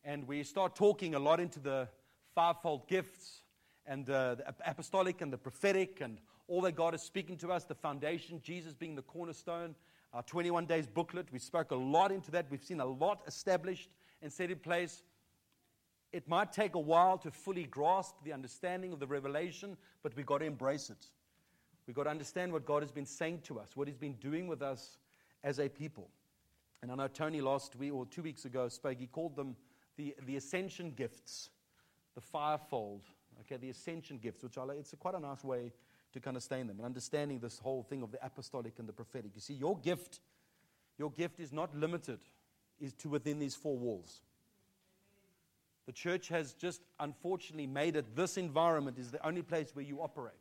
[0.04, 1.88] and we start talking a lot into the
[2.34, 3.42] fivefold gifts
[3.86, 7.64] and uh, the apostolic and the prophetic and all that God is speaking to us,
[7.64, 9.74] the foundation, Jesus being the cornerstone,
[10.14, 11.26] our 21 days booklet.
[11.32, 12.46] We spoke a lot into that.
[12.50, 13.90] We've seen a lot established
[14.22, 15.02] and set in place.
[16.12, 20.26] It might take a while to fully grasp the understanding of the revelation, but we've
[20.26, 21.06] got to embrace it.
[21.86, 24.46] We've got to understand what God has been saying to us, what He's been doing
[24.46, 24.98] with us
[25.42, 26.08] as a people.
[26.82, 29.56] And I know Tony last week or two weeks ago spoke, he called them
[29.96, 31.50] the, the ascension gifts,
[32.14, 33.02] the fivefold,
[33.40, 35.72] okay, the ascension gifts, which are, it's a quite a nice way
[36.12, 38.88] to kind of stay in them and understanding this whole thing of the apostolic and
[38.88, 39.32] the prophetic.
[39.34, 40.20] You see, your gift,
[40.98, 42.20] your gift is not limited
[42.80, 44.22] is to within these four walls.
[45.88, 50.02] The church has just unfortunately made it this environment is the only place where you
[50.02, 50.34] operate.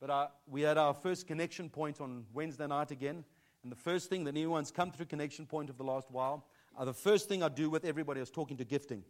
[0.00, 3.24] But uh, we had our first connection point on Wednesday night again.
[3.62, 6.44] And the first thing that anyone's come through connection point of the last while,
[6.76, 9.04] uh, the first thing I do with everybody is talking to gifting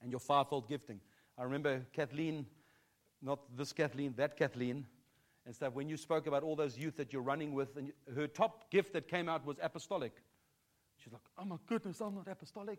[0.00, 1.00] and your fivefold gifting.
[1.36, 2.46] I remember Kathleen,
[3.20, 4.86] not this Kathleen, that Kathleen,
[5.44, 5.74] and stuff.
[5.74, 8.94] When you spoke about all those youth that you're running with, and her top gift
[8.94, 10.14] that came out was apostolic.
[10.96, 12.78] She's like, oh my goodness, I'm not apostolic.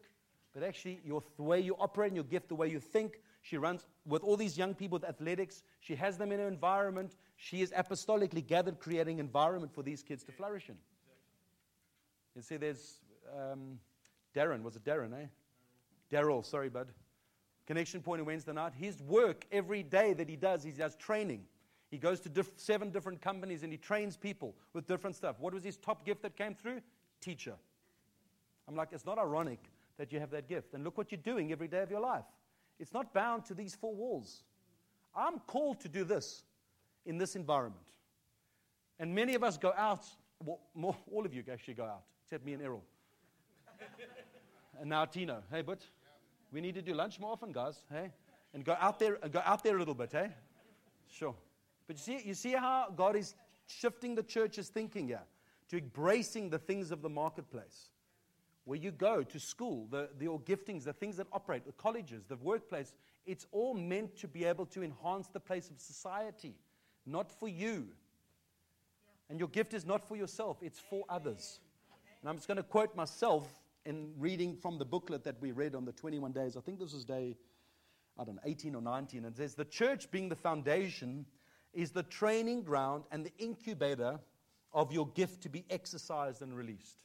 [0.56, 3.58] But actually, your, the way you operate and your gift, the way you think, she
[3.58, 5.64] runs with all these young people with athletics.
[5.82, 7.18] She has them in her environment.
[7.36, 10.78] She is apostolically gathered, creating environment for these kids to flourish in.
[12.38, 13.02] You see, there's
[13.38, 13.80] um,
[14.34, 14.64] Darren.
[14.64, 15.26] Was it Darren, eh?
[16.10, 16.88] Daryl, sorry, bud.
[17.68, 18.72] Connection point on Wednesday night.
[18.78, 21.44] His work every day that he does, he does training.
[21.92, 25.36] He goes to diff- seven different companies and he trains people with different stuff.
[25.40, 26.80] What was his top gift that came through?
[27.20, 27.56] Teacher.
[28.68, 29.60] I'm like, it's not ironic
[29.98, 30.74] that you have that gift.
[30.74, 32.26] And look what you're doing every day of your life.
[32.80, 34.44] It's not bound to these four walls.
[35.16, 36.44] I'm called to do this
[37.06, 37.86] in this environment.
[39.00, 40.06] And many of us go out,
[40.44, 42.84] well, more, all of you actually go out, except me and Errol.
[44.80, 45.44] and now Tino.
[45.52, 45.82] Hey, but
[46.52, 47.82] we need to do lunch more often, guys.
[47.90, 48.12] Hey?
[48.54, 50.30] And go out there, go out there a little bit, hey?
[51.10, 51.36] Sure.
[51.88, 53.36] But you see, you see how God is
[53.68, 55.24] shifting the church's thinking here
[55.70, 57.92] to embracing the things of the marketplace
[58.66, 62.26] where you go to school, the, the your giftings, the things that operate, the colleges,
[62.28, 62.94] the workplace,
[63.26, 66.56] it's all meant to be able to enhance the place of society,
[67.06, 67.88] not for you.
[69.30, 71.60] And your gift is not for yourself, it's for others.
[72.22, 73.48] And I'm just going to quote myself
[73.86, 76.58] in reading from the booklet that we read on the 21 days.
[76.58, 77.38] I think this was day,
[78.18, 79.26] I don't know, 18 or 19.
[79.26, 81.28] And it says, The church being the foundation
[81.72, 84.20] is the training ground and the incubator
[84.74, 86.98] of your gift to be exercised and released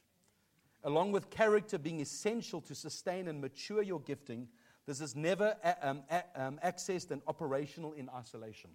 [0.83, 4.47] along with character being essential to sustain and mature your gifting,
[4.87, 6.03] this is never um,
[6.35, 8.71] um, accessed and operational in isolation.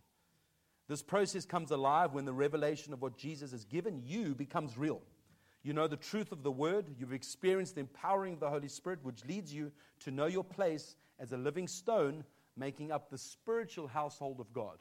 [0.88, 5.02] This process comes alive when the revelation of what Jesus has given you becomes real.
[5.64, 9.00] You know the truth of the word, you've experienced the empowering of the Holy Spirit,
[9.02, 12.22] which leads you to know your place as a living stone
[12.56, 14.78] making up the spiritual household of God.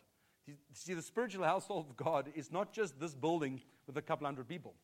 [0.74, 4.48] See, the spiritual household of God is not just this building with a couple hundred
[4.48, 4.76] people,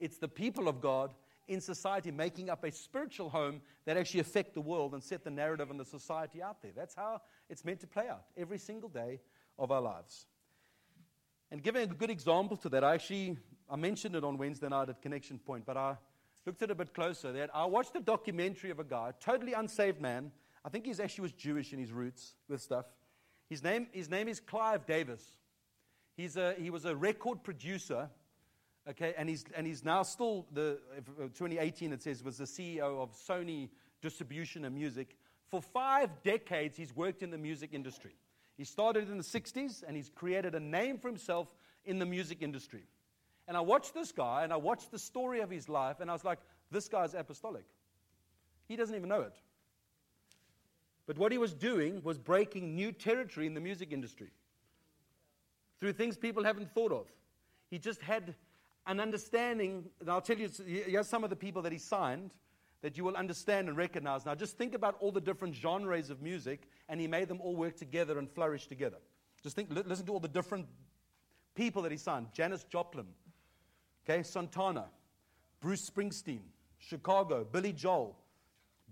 [0.00, 1.12] it's the people of God
[1.48, 5.30] in society, making up a spiritual home that actually affect the world and set the
[5.30, 6.72] narrative and the society out there.
[6.74, 9.20] That's how it's meant to play out every single day
[9.58, 10.26] of our lives.
[11.50, 14.88] And giving a good example to that, I actually I mentioned it on Wednesday night
[14.88, 15.96] at Connection Point, but I
[16.44, 17.32] looked at it a bit closer.
[17.32, 20.30] That I watched a documentary of a guy, totally unsaved man.
[20.64, 22.86] I think he actually was Jewish in his roots with stuff.
[23.48, 25.22] His name, his name is Clive Davis.
[26.16, 28.08] He's a, he was a record producer
[28.88, 33.02] Okay, and he's, and he's now still, the, uh, 2018 it says, was the CEO
[33.02, 33.68] of Sony
[34.00, 35.16] Distribution and Music.
[35.50, 38.14] For five decades, he's worked in the music industry.
[38.56, 41.48] He started in the 60s and he's created a name for himself
[41.84, 42.84] in the music industry.
[43.48, 46.12] And I watched this guy and I watched the story of his life and I
[46.12, 46.38] was like,
[46.70, 47.64] this guy's apostolic.
[48.68, 49.34] He doesn't even know it.
[51.06, 54.30] But what he was doing was breaking new territory in the music industry
[55.78, 57.06] through things people haven't thought of.
[57.70, 58.34] He just had
[58.86, 62.32] an understanding, and I'll tell you, here's some of the people that he signed
[62.82, 64.24] that you will understand and recognize.
[64.24, 67.56] Now, just think about all the different genres of music, and he made them all
[67.56, 68.98] work together and flourish together.
[69.42, 70.66] Just think, listen to all the different
[71.54, 73.06] people that he signed Janis Joplin,
[74.08, 74.86] okay, Santana,
[75.60, 76.42] Bruce Springsteen,
[76.78, 78.16] Chicago, Billy Joel,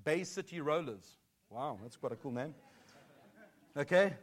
[0.03, 1.19] Bay City Rollers.
[1.51, 2.55] Wow, that's quite a cool name.
[3.77, 4.15] Okay?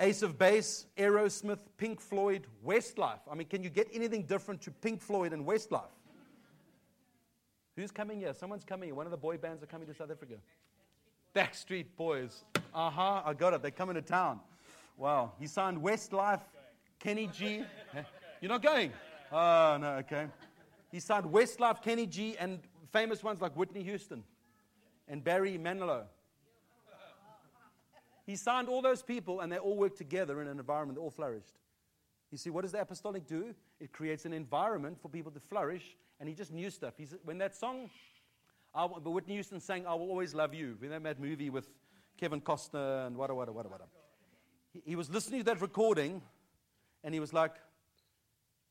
[0.00, 3.20] Ace of Base, Aerosmith, Pink Floyd, Westlife.
[3.30, 5.92] I mean, can you get anything different to Pink Floyd and Westlife?
[7.76, 8.32] Who's coming here?
[8.32, 8.94] Someone's coming here.
[8.94, 10.34] One of the boy bands are coming to South Africa.
[11.34, 12.44] Backstreet Boys.
[12.74, 13.62] Uh huh, I got it.
[13.62, 14.40] They're coming to town.
[14.96, 15.32] Wow.
[15.38, 16.40] He signed Westlife,
[16.98, 17.64] Kenny G.
[18.40, 18.92] You're not going?
[19.30, 20.26] Oh, no, okay.
[20.90, 22.60] He signed Westlife, Kenny G, and
[22.90, 24.24] famous ones like Whitney Houston
[25.08, 26.04] and Barry Manilow.
[28.30, 31.10] He signed all those people, and they all worked together in an environment that all
[31.10, 31.58] flourished.
[32.30, 33.52] You see, what does the apostolic do?
[33.80, 36.94] It creates an environment for people to flourish, and he just knew stuff.
[36.96, 37.90] He's, when that song,
[38.72, 41.68] I, but Whitney Houston sang, I Will Always Love You, remember that movie with
[42.18, 43.80] Kevin Costner and what, what, what.
[44.72, 46.22] He, he was listening to that recording,
[47.02, 47.56] and he was like,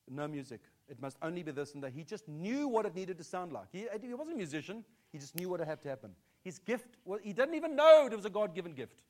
[0.10, 0.62] no music.
[0.88, 1.92] It must only be this and that.
[1.92, 3.68] He just knew what it needed to sound like.
[3.74, 4.86] He, he wasn't a musician.
[5.12, 6.12] He just knew what had to happen.
[6.46, 9.04] His gift, well, he didn't even know it was a God given gift.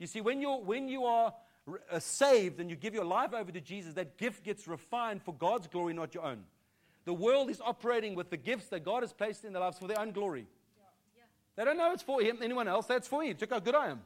[0.00, 1.34] You see, when, you're, when you are
[1.92, 5.34] uh, saved and you give your life over to Jesus, that gift gets refined for
[5.34, 6.42] God's glory, not your own.
[7.04, 9.86] The world is operating with the gifts that God has placed in their lives for
[9.86, 10.46] their own glory.
[11.54, 12.86] They don't know it's for him, anyone else.
[12.86, 13.36] That's for him.
[13.36, 14.00] Check how good I am.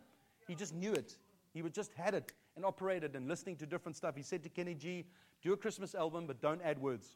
[0.49, 1.17] He just knew it.
[1.53, 4.17] He just had it and operated and listening to different stuff.
[4.17, 5.05] He said to Kenny G,
[5.43, 7.09] do a Christmas album, but don't add words.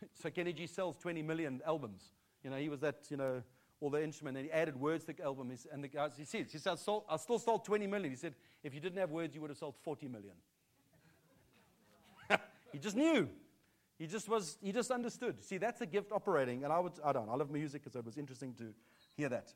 [0.20, 2.02] so Kenny G sells 20 million albums.
[2.42, 3.42] You know, he was that, you know,
[3.80, 5.52] all the instrument, and he added words to the album.
[5.72, 8.10] And the guys, he says, he said, I, sold, I still sold 20 million.
[8.10, 10.34] He said, if you didn't have words, you would have sold 40 million.
[12.72, 13.28] he just knew.
[13.98, 15.42] He just was, he just understood.
[15.44, 16.64] See, that's a gift operating.
[16.64, 18.72] And I would, I don't I love music, so it was interesting to
[19.16, 19.52] hear that.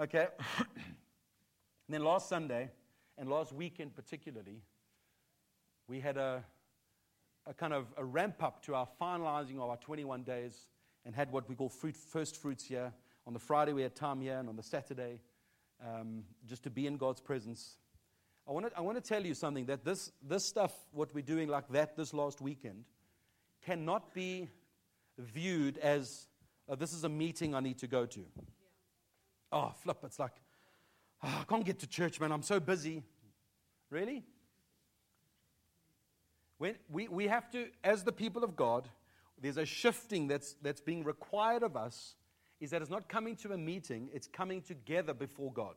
[0.00, 0.28] Okay.
[0.58, 0.66] and
[1.88, 2.70] then last Sunday,
[3.18, 4.62] and last weekend particularly,
[5.86, 6.42] we had a,
[7.46, 10.66] a kind of a ramp up to our finalizing of our 21 days
[11.04, 12.92] and had what we call fruit, first fruits here.
[13.26, 15.20] On the Friday, we had time here, and on the Saturday,
[15.84, 17.76] um, just to be in God's presence.
[18.48, 21.48] I want to I wanna tell you something that this, this stuff, what we're doing
[21.48, 22.84] like that this last weekend,
[23.64, 24.48] cannot be
[25.18, 26.26] viewed as
[26.68, 28.20] oh, this is a meeting I need to go to.
[28.20, 28.42] Yeah.
[29.52, 30.32] Oh, flip, it's like,
[31.22, 32.32] oh, I can't get to church, man.
[32.32, 33.02] I'm so busy.
[33.90, 34.24] Really?
[36.58, 38.88] When we, we have to, as the people of God,
[39.40, 42.14] there's a shifting that's, that's being required of us
[42.62, 45.74] is that it's not coming to a meeting, it's coming together before God.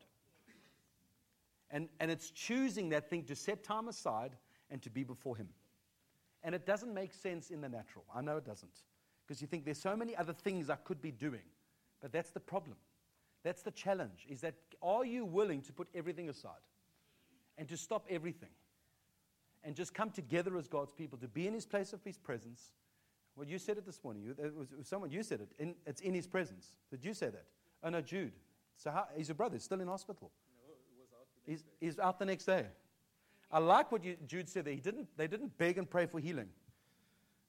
[1.71, 4.33] And, and it's choosing that thing to set time aside
[4.69, 5.49] and to be before Him.
[6.43, 8.05] And it doesn't make sense in the natural.
[8.15, 8.83] I know it doesn't.
[9.25, 11.41] Because you think there's so many other things I could be doing.
[12.01, 12.77] But that's the problem.
[13.43, 16.51] That's the challenge is that are you willing to put everything aside
[17.57, 18.51] and to stop everything
[19.63, 22.73] and just come together as God's people to be in His place of His presence
[23.35, 24.23] well, you said it this morning.
[24.23, 25.49] You, it was, it was someone, you said it.
[25.59, 26.67] In, it's in his presence.
[26.89, 27.45] Did you say that?
[27.83, 28.31] Oh, no, Jude.
[28.77, 29.55] So how, he's your brother.
[29.55, 30.31] He's still in hospital.
[30.57, 31.85] No, it was out the next he's, day.
[31.85, 32.65] he's out the next day.
[33.51, 34.73] I like what you, Jude said there.
[34.73, 36.49] He didn't, they didn't beg and pray for healing.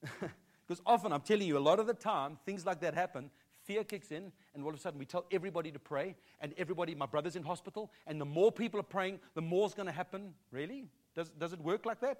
[0.67, 3.29] because often, I'm telling you, a lot of the time, things like that happen.
[3.63, 6.95] Fear kicks in, and all of a sudden, we tell everybody to pray, and everybody,
[6.95, 10.33] my brother's in hospital, and the more people are praying, the more's going to happen.
[10.51, 10.85] Really?
[11.15, 12.19] Does, does it work like that?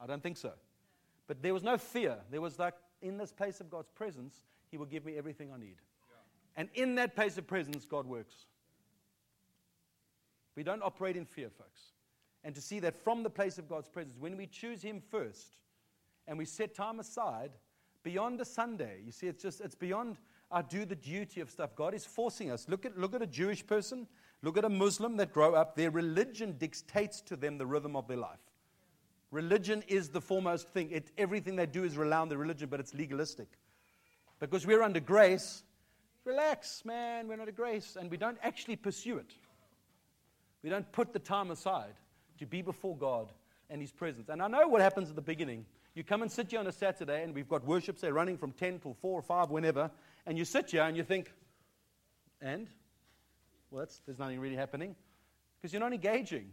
[0.00, 0.52] I don't think so.
[1.28, 2.16] But there was no fear.
[2.30, 4.34] There was like, in this place of God's presence,
[4.70, 5.76] He will give me everything I need.
[5.76, 6.60] Yeah.
[6.60, 8.46] And in that place of presence, God works.
[10.56, 11.92] We don't operate in fear, folks.
[12.44, 15.56] And to see that from the place of God's presence, when we choose Him first
[16.26, 17.52] and we set time aside
[18.02, 20.18] beyond a Sunday, you see, it's just, it's beyond
[20.50, 21.74] I do the duty of stuff.
[21.74, 22.68] God is forcing us.
[22.68, 24.06] Look at, look at a Jewish person,
[24.42, 28.06] look at a Muslim that grow up, their religion dictates to them the rhythm of
[28.06, 28.40] their life.
[29.32, 30.90] Religion is the foremost thing.
[30.90, 33.48] It, everything they do is on the religion, but it's legalistic.
[34.38, 35.64] Because we're under grace,
[36.24, 39.32] relax, man, we're under grace, and we don't actually pursue it.
[40.62, 41.94] We don't put the time aside
[42.38, 43.32] to be before God
[43.70, 44.28] and His presence.
[44.28, 45.64] And I know what happens at the beginning.
[45.94, 48.52] You come and sit here on a Saturday, and we've got worship, say, running from
[48.52, 49.90] 10 till 4 or 5, whenever,
[50.26, 51.32] and you sit here and you think,
[52.42, 52.68] and?
[53.70, 54.94] Well, there's nothing really happening
[55.56, 56.52] because you're not engaging.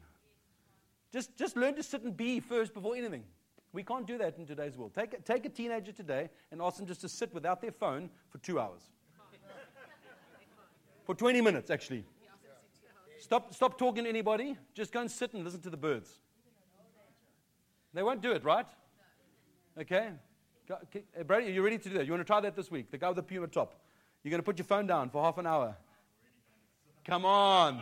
[1.11, 3.23] Just, just learn to sit and be first before anything.
[3.71, 4.93] We can't do that in today's world.
[4.95, 8.09] Take, a, take a teenager today and ask them just to sit without their phone
[8.29, 8.81] for two hours.
[11.05, 12.03] for 20 minutes, actually.
[13.19, 14.57] Stop, stop talking to anybody.
[14.73, 16.19] Just go and sit and listen to the birds.
[17.93, 18.65] They won't do it, right?
[19.79, 20.09] Okay?
[21.25, 22.05] Brady, are you ready to do that?
[22.05, 22.91] You want to try that this week?
[22.91, 23.75] The guy with the Puma top.
[24.23, 25.75] You're going to put your phone down for half an hour.
[27.05, 27.81] Come on.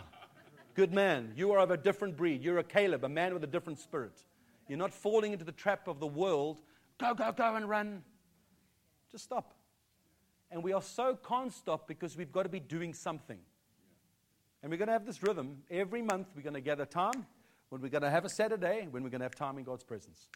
[0.78, 2.44] Good man, you are of a different breed.
[2.44, 4.14] You're a Caleb, a man with a different spirit.
[4.68, 6.60] You're not falling into the trap of the world.
[7.00, 8.04] Go, go, go, and run.
[9.12, 9.56] Just stop.
[10.52, 13.40] And we are so can't stop because we've got to be doing something.
[14.62, 15.64] And we're going to have this rhythm.
[15.72, 17.26] Every month, we're going to gather time
[17.70, 19.84] when we're going to have a Saturday, when we're going to have time in God's
[19.84, 20.28] presence.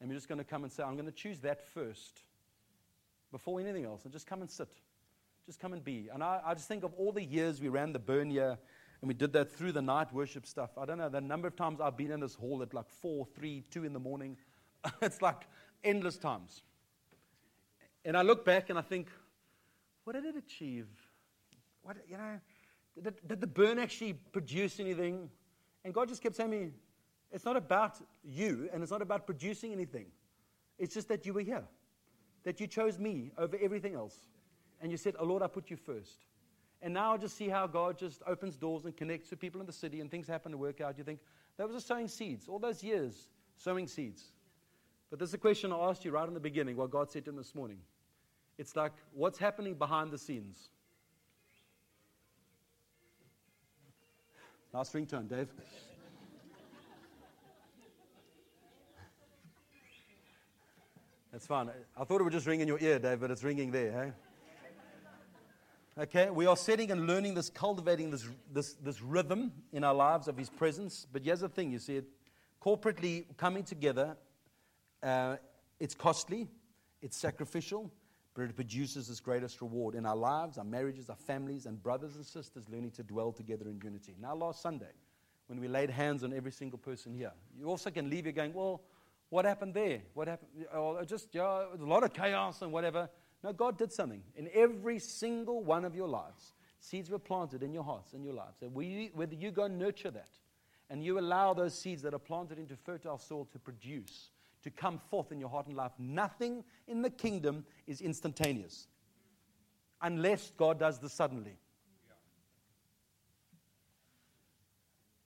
[0.00, 2.22] And we're just going to come and say, I'm going to choose that first
[3.30, 4.70] before anything else, and just come and sit
[5.44, 6.08] Just come and be.
[6.10, 8.56] And I, I just think of all the years we ran the burn year
[9.06, 10.70] and we did that through the night worship stuff.
[10.76, 13.24] I don't know the number of times I've been in this hall at like 4,
[13.36, 14.36] 3, 2 in the morning.
[15.00, 15.46] it's like
[15.84, 16.62] endless times.
[18.04, 19.06] And I look back and I think,
[20.02, 20.88] what did it achieve?
[21.82, 22.40] What, you know,
[23.00, 25.30] did, did the burn actually produce anything?
[25.84, 26.70] And God just kept saying me,
[27.30, 30.06] it's not about you and it's not about producing anything.
[30.80, 31.62] It's just that you were here,
[32.42, 34.18] that you chose me over everything else.
[34.80, 36.24] And you said, Oh Lord, I put you first.
[36.82, 39.66] And now I just see how God just opens doors and connects with people in
[39.66, 40.98] the city and things happen to work out.
[40.98, 41.20] You think,
[41.56, 44.24] that was a sowing seeds, all those years sowing seeds.
[45.10, 47.30] But there's a question I asked you right in the beginning, what God said to
[47.30, 47.78] him this morning.
[48.58, 50.68] It's like, what's happening behind the scenes?
[54.74, 55.48] Nice ringtone, Dave.
[61.32, 61.70] That's fine.
[61.96, 64.12] I thought it would just ring in your ear, Dave, but it's ringing there, hey?
[65.98, 70.28] Okay, we are setting and learning this, cultivating this, this, this rhythm in our lives
[70.28, 71.06] of His presence.
[71.10, 72.04] But here's the thing you see, it
[72.62, 74.14] corporately coming together,
[75.02, 75.36] uh,
[75.80, 76.48] it's costly,
[77.00, 77.90] it's sacrificial,
[78.34, 82.16] but it produces its greatest reward in our lives, our marriages, our families, and brothers
[82.16, 84.14] and sisters learning to dwell together in unity.
[84.20, 84.92] Now, last Sunday,
[85.46, 88.52] when we laid hands on every single person here, you also can leave here going,
[88.52, 88.82] well,
[89.30, 90.02] what happened there?
[90.12, 90.50] What happened?
[90.74, 93.08] Oh, just yeah, a lot of chaos and whatever.
[93.46, 96.54] No, God did something in every single one of your lives.
[96.80, 98.60] Seeds were planted in your hearts and your lives.
[98.60, 100.30] And whether you go nurture that
[100.90, 104.30] and you allow those seeds that are planted into fertile soil to produce,
[104.64, 108.88] to come forth in your heart and life, nothing in the kingdom is instantaneous
[110.02, 111.56] unless God does the suddenly.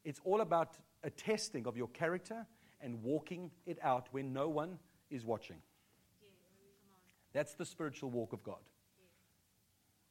[0.05, 2.47] It's all about a testing of your character
[2.83, 4.79] and walking it out when no one
[5.09, 5.57] is watching.
[7.33, 8.59] That's the spiritual walk of God.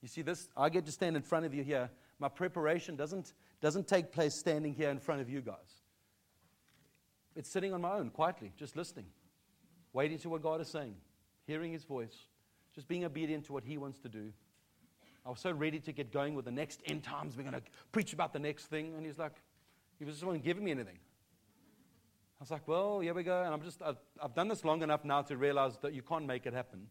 [0.02, 1.90] You see, this, I get to stand in front of you here.
[2.20, 5.84] My preparation doesn't, doesn't take place standing here in front of you guys.
[7.36, 9.06] It's sitting on my own, quietly, just listening,
[9.94, 10.96] waiting to what God is saying,
[11.46, 12.16] hearing His voice,
[12.74, 14.32] just being obedient to what He wants to do.
[15.26, 17.36] I was so ready to get going with the next end times.
[17.36, 18.94] We're going to preach about the next thing.
[18.96, 19.36] And He's like,
[19.98, 20.98] He was just wasn't giving me anything.
[20.98, 23.44] I was like, well, here we go.
[23.44, 26.26] And I'm just, I've, I've done this long enough now to realize that you can't
[26.26, 26.88] make it happen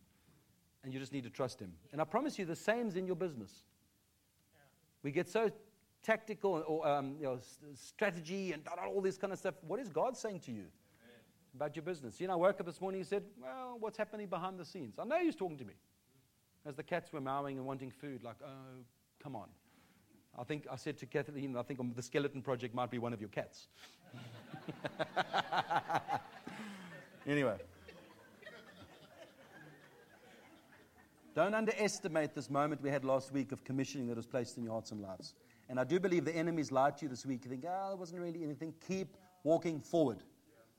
[0.82, 1.72] and you just need to trust Him.
[1.92, 3.64] And I promise you, the same's in your business.
[5.02, 5.50] We get so
[6.02, 7.38] tactical or um, you know,
[7.74, 9.54] strategy and all this kind of stuff.
[9.66, 10.70] What is God saying to you Amen.
[11.54, 12.20] about your business?
[12.20, 13.00] You know, I woke up this morning.
[13.00, 15.74] He said, "Well, what's happening behind the scenes?" I know He's talking to me.
[16.66, 18.84] As the cats were mowing and wanting food, like, "Oh,
[19.22, 19.48] come on."
[20.38, 23.20] I think I said to Kathleen, I think the skeleton project might be one of
[23.20, 23.66] your cats.
[27.26, 27.56] anyway.
[31.38, 34.72] Don't underestimate this moment we had last week of commissioning that was placed in your
[34.72, 35.34] hearts and lives.
[35.68, 37.44] And I do believe the enemy's lied to you this week.
[37.44, 38.74] You think, oh, there wasn't really anything.
[38.88, 40.24] Keep walking forward.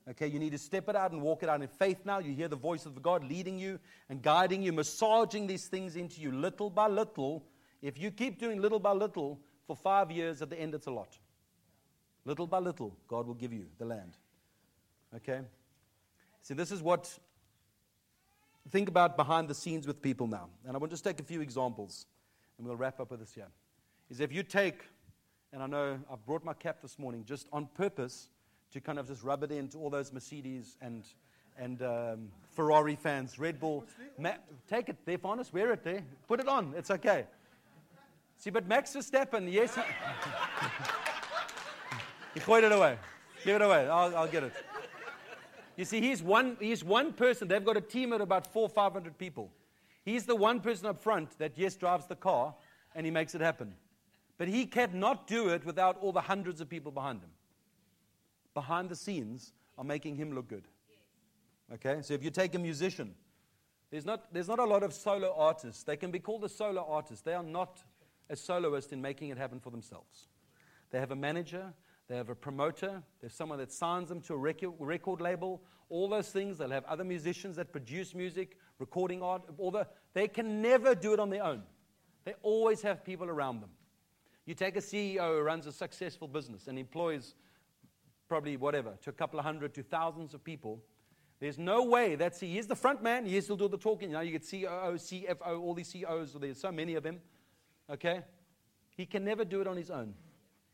[0.09, 2.19] Okay, you need to step it out and walk it out in faith now.
[2.19, 6.19] You hear the voice of God leading you and guiding you, massaging these things into
[6.19, 7.45] you little by little.
[7.81, 10.91] If you keep doing little by little for five years, at the end, it's a
[10.91, 11.17] lot.
[12.25, 14.17] Little by little, God will give you the land.
[15.15, 15.39] Okay?
[16.41, 17.17] See, this is what
[18.69, 20.49] think about behind the scenes with people now.
[20.65, 22.05] And I want to just take a few examples,
[22.57, 23.47] and we'll wrap up with this here.
[24.09, 24.81] Is if you take,
[25.53, 28.29] and I know I've brought my cap this morning just on purpose
[28.71, 31.03] to kind of just rub it into all those Mercedes and
[31.59, 33.83] and um, Ferrari fans, Red Bull.
[34.17, 36.03] Ma- take it there, Farnas, wear it there.
[36.27, 37.25] Put it on, it's okay.
[38.37, 39.77] See, but Max Verstappen, yes.
[42.35, 42.95] He, gooit it away.
[43.43, 43.87] Give it away.
[43.87, 44.53] I'll, I'll get it.
[45.79, 47.47] You see, he's one, he's one person.
[47.47, 49.49] They've got a team of about four, 500 people.
[50.03, 52.53] He's the one person up front that, yes, drives the car
[52.93, 53.73] and he makes it happen.
[54.37, 57.29] But he cannot do it without all the hundreds of people behind him.
[58.53, 60.67] Behind the scenes are making him look good.
[61.73, 61.99] Okay?
[62.01, 63.15] So if you take a musician,
[63.89, 65.83] there's not, there's not a lot of solo artists.
[65.83, 67.23] They can be called a solo artist.
[67.23, 67.81] They are not
[68.29, 70.27] a soloist in making it happen for themselves.
[70.91, 71.73] They have a manager,
[72.10, 73.03] they have a promoter.
[73.21, 75.62] There's someone that signs them to a record label.
[75.89, 76.57] All those things.
[76.57, 79.43] They'll have other musicians that produce music, recording art.
[79.60, 81.62] All the, they can never do it on their own.
[82.25, 83.69] They always have people around them.
[84.47, 87.35] You take a CEO who runs a successful business and employs
[88.27, 90.81] probably whatever, to a couple of hundred to thousands of people.
[91.39, 92.53] There's no way that's he.
[92.53, 93.25] He's the front man.
[93.25, 94.10] He still do the talking.
[94.10, 96.33] You know, you get COO, CFO, all these CEOs.
[96.33, 97.19] There's so many of them.
[97.89, 98.21] Okay,
[98.97, 100.15] he can never do it on his own.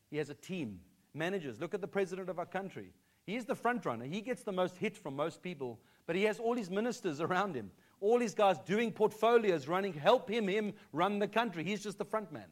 [0.09, 0.79] He has a team
[1.15, 1.59] managers.
[1.59, 2.91] Look at the president of our country.
[3.25, 4.05] He's the front runner.
[4.05, 7.55] He gets the most hit from most people, but he has all his ministers around
[7.55, 11.63] him, All his guys doing portfolios, running, help him, him run the country.
[11.63, 12.47] He's just the front man.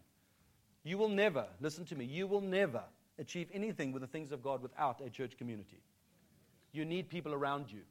[0.83, 2.83] You will never, listen to me, you will never
[3.19, 5.81] achieve anything with the things of God without a church community.
[6.71, 7.81] You need people around you.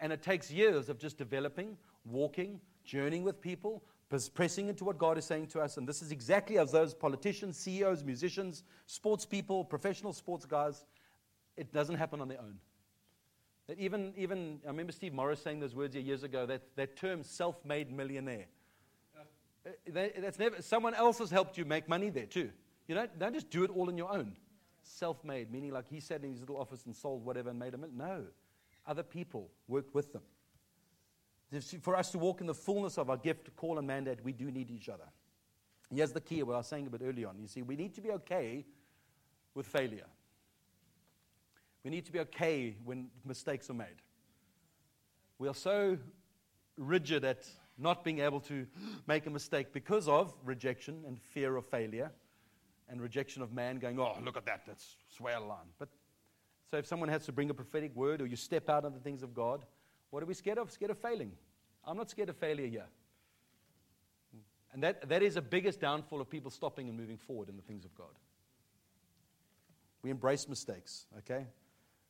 [0.00, 3.82] And it takes years of just developing, walking, journeying with people,
[4.34, 5.76] pressing into what God is saying to us.
[5.76, 10.84] And this is exactly as those politicians, CEOs, musicians, sports people, professional sports guys,
[11.56, 12.58] it doesn't happen on their own.
[13.68, 17.22] That even, even I remember Steve Morris saying those words years ago, that, that term
[17.22, 18.46] self made millionaire.
[19.64, 22.50] Uh, that's never, someone else has helped you make money there too.
[22.88, 24.32] You don't, don't just do it all on your own.
[24.82, 27.74] Self made, meaning like he sat in his little office and sold whatever and made
[27.74, 27.96] a million.
[27.96, 28.24] No.
[28.86, 30.22] Other people worked with them.
[31.80, 34.50] For us to walk in the fullness of our gift, call, and mandate, we do
[34.50, 35.04] need each other.
[35.92, 37.38] Here's the key, what I was saying a bit early on.
[37.40, 38.64] You see, we need to be okay
[39.54, 40.06] with failure.
[41.82, 44.02] We need to be okay when mistakes are made.
[45.38, 45.98] We are so
[46.76, 48.66] rigid at not being able to
[49.06, 52.12] make a mistake because of rejection and fear of failure
[52.88, 55.68] and rejection of man going, oh, look at that, that's swear line.
[55.78, 55.88] But
[56.70, 59.00] so if someone has to bring a prophetic word or you step out of the
[59.00, 59.64] things of God,
[60.10, 60.70] what are we scared of?
[60.70, 61.32] Scared of failing.
[61.84, 62.86] I'm not scared of failure here.
[64.72, 67.62] And that, that is the biggest downfall of people stopping and moving forward in the
[67.62, 68.18] things of God.
[70.02, 71.46] We embrace mistakes, okay?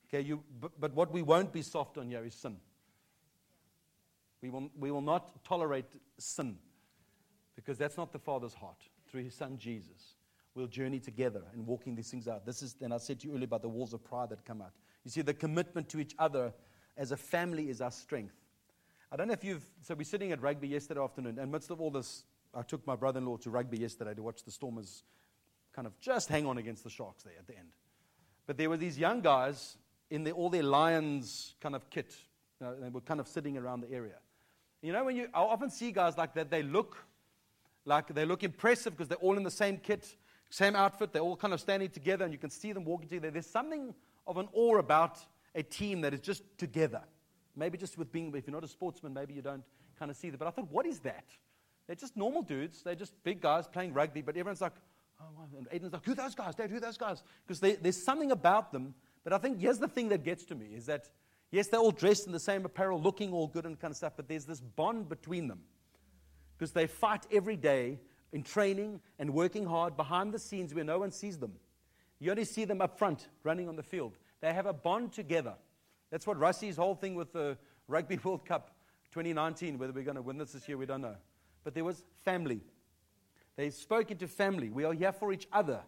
[0.09, 2.57] Okay, you, but, but what we won't be soft on here is sin.
[4.43, 5.87] We will, we will not tolerate
[6.19, 6.57] sin
[7.57, 10.17] because that's not the Father's heart through His Son Jesus.
[10.55, 12.45] We'll journey together and walking these things out.
[12.45, 14.61] This is, and I said to you earlier about the walls of pride that come
[14.61, 14.73] out.
[15.05, 16.53] You see, the commitment to each other
[17.01, 18.35] as a family is our strength.
[19.11, 21.81] I don't know if you've, so we're sitting at rugby yesterday afternoon, and midst of
[21.81, 22.25] all this,
[22.55, 25.03] I took my brother in law to rugby yesterday to watch the Stormers
[25.73, 27.71] kind of just hang on against the Sharks there at the end.
[28.47, 29.79] But there were these young guys
[30.11, 32.15] in the, all their Lions kind of kit.
[32.61, 34.17] You know, they were kind of sitting around the area.
[34.83, 36.99] You know, when you I often see guys like that, they look
[37.87, 40.17] like they look impressive because they're all in the same kit,
[40.51, 41.13] same outfit.
[41.13, 43.31] They're all kind of standing together, and you can see them walking together.
[43.31, 43.95] There's something
[44.27, 45.19] of an awe about
[45.55, 47.03] a team that is just together.
[47.57, 49.65] Maybe just with being, if you're not a sportsman, maybe you don't
[49.99, 50.39] kind of see that.
[50.39, 51.25] But I thought, what is that?
[51.87, 52.83] They're just normal dudes.
[52.83, 54.75] They're just big guys playing rugby, but everyone's like,
[55.21, 55.25] oh,
[55.59, 56.55] and Aiden's like, who those guys?
[56.55, 57.23] Dad, who those guys?
[57.47, 60.67] Because there's something about them but I think here's the thing that gets to me
[60.75, 61.11] is that,
[61.51, 64.15] yes, they're all dressed in the same apparel, looking all good and kind of stuff,
[64.17, 65.61] but there's this bond between them.
[66.57, 67.99] Because they fight every day
[68.33, 71.53] in training and working hard behind the scenes where no one sees them.
[72.19, 74.17] You only see them up front running on the field.
[74.41, 75.55] They have a bond together.
[76.11, 77.57] That's what Rassie's whole thing with the
[77.89, 78.75] Rugby World Cup
[79.13, 81.17] 2019, whether we're going to win this this year, we don't know.
[81.65, 82.61] But there was family.
[83.57, 84.71] They spoke into family.
[84.71, 85.81] We are here for each other.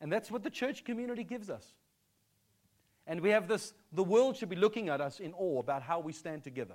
[0.00, 1.64] And that's what the church community gives us.
[3.06, 6.00] And we have this, the world should be looking at us in awe about how
[6.00, 6.74] we stand together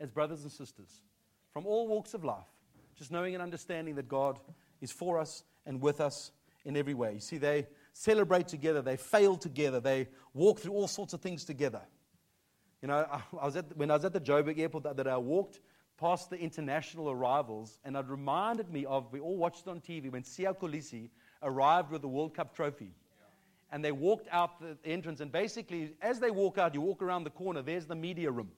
[0.00, 1.02] as brothers and sisters
[1.52, 2.46] from all walks of life,
[2.96, 4.38] just knowing and understanding that God
[4.80, 6.30] is for us and with us
[6.64, 7.14] in every way.
[7.14, 11.44] You see, they celebrate together, they fail together, they walk through all sorts of things
[11.44, 11.82] together.
[12.80, 13.06] You know,
[13.40, 15.60] I was at, when I was at the Joburg airport that I walked
[15.98, 20.10] past the international arrivals, and it reminded me of, we all watched it on TV,
[20.10, 21.10] when Siya Kolisi
[21.42, 22.92] arrived with the World Cup trophy
[23.70, 25.20] and they walked out the entrance.
[25.20, 28.50] And basically, as they walk out, you walk around the corner, there's the media room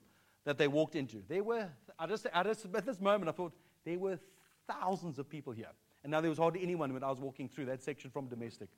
[0.43, 1.23] that they walked into.
[1.27, 3.53] There were, I just, I just, at this moment, I thought,
[3.85, 4.19] there were
[4.67, 5.69] thousands of people here.
[6.03, 8.69] And now there was hardly anyone when I was walking through that section from domestic.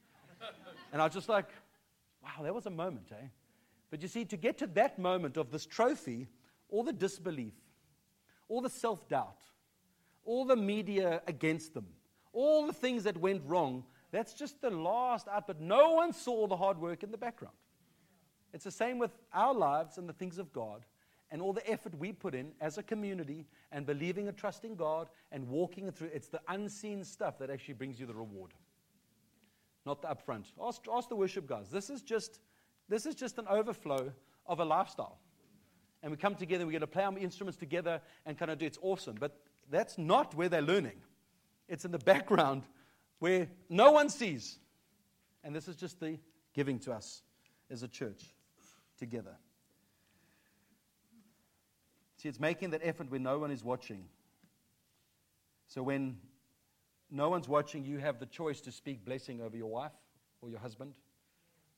[0.91, 1.49] And I was just like,
[2.23, 3.27] wow, that was a moment, eh?
[3.89, 6.27] But you see, to get to that moment of this trophy,
[6.69, 7.53] all the disbelief,
[8.49, 9.41] all the self doubt,
[10.25, 11.87] all the media against them,
[12.33, 16.47] all the things that went wrong that's just the last out, but no one saw
[16.47, 17.55] the hard work in the background.
[18.53, 20.85] It's the same with our lives and the things of God
[21.29, 25.09] and all the effort we put in as a community and believing and trusting God
[25.31, 26.09] and walking through.
[26.13, 28.53] It's the unseen stuff that actually brings you the reward,
[29.87, 30.45] not the upfront.
[30.61, 31.69] Ask, ask the worship guys.
[31.69, 32.39] This is just
[32.89, 34.11] this is just an overflow
[34.45, 35.19] of a lifestyle.
[36.01, 38.65] And we come together, we're going to play our instruments together and kind of do
[38.65, 39.15] it's awesome.
[39.19, 39.37] But
[39.69, 41.01] that's not where they're learning.
[41.67, 42.63] It's in the background
[43.19, 44.59] where no one sees.
[45.43, 46.17] And this is just the
[46.53, 47.23] giving to us
[47.69, 48.23] as a church
[48.97, 49.35] together.
[52.17, 54.05] See, it's making that effort when no one is watching.
[55.67, 56.17] So when
[57.09, 59.93] no one's watching, you have the choice to speak blessing over your wife
[60.41, 60.93] or your husband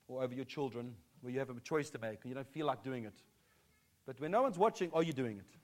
[0.08, 2.66] or over your children, where you have a choice to make and you don't feel
[2.66, 3.22] like doing it.
[4.06, 5.58] But when no one's watching, are you doing it?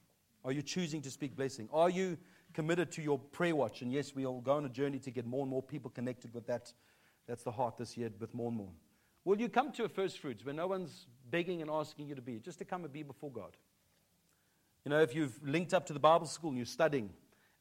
[0.44, 1.68] Are you choosing to speak blessing?
[1.74, 2.18] Are you
[2.56, 3.82] committed to your prayer watch.
[3.82, 6.48] And yes, we'll go on a journey to get more and more people connected with
[6.48, 6.74] that.
[7.28, 8.72] That's the heart this year with more and more.
[9.26, 12.22] Will you come to a first fruits where no one's begging and asking you to
[12.22, 13.58] be, just to come and be before God?
[14.86, 17.10] You know, if you've linked up to the Bible school and you're studying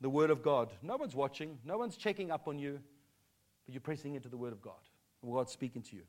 [0.00, 2.80] the Word of God, no one's watching, no one's checking up on you,
[3.64, 4.74] but you're pressing into the Word of God.
[5.32, 6.02] God's speaking to you.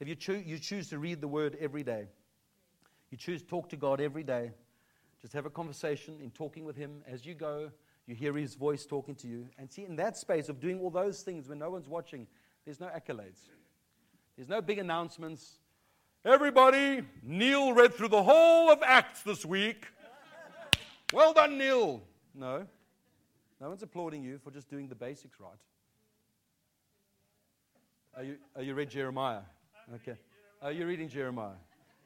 [0.00, 2.06] If you, you choose to read the Word every day,
[3.10, 4.52] you choose to talk to God every day,
[5.20, 7.70] just have a conversation in talking with Him as you go,
[8.06, 9.46] you hear His voice talking to you.
[9.58, 12.26] And see, in that space of doing all those things when no one's watching,
[12.64, 13.48] there's no accolades,
[14.36, 15.58] there's no big announcements.
[16.24, 19.86] Everybody, Neil read through the whole of Acts this week.
[21.12, 22.02] Well done, Neil.
[22.34, 22.66] No.
[23.64, 25.56] No one's applauding you for just doing the basics right.
[28.14, 29.40] Are you, are you read Jeremiah?
[29.94, 30.18] Okay.
[30.60, 31.56] Are you reading Jeremiah?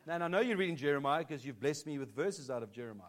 [0.06, 2.70] Now, and I know you're reading Jeremiah because you've blessed me with verses out of
[2.70, 3.08] Jeremiah.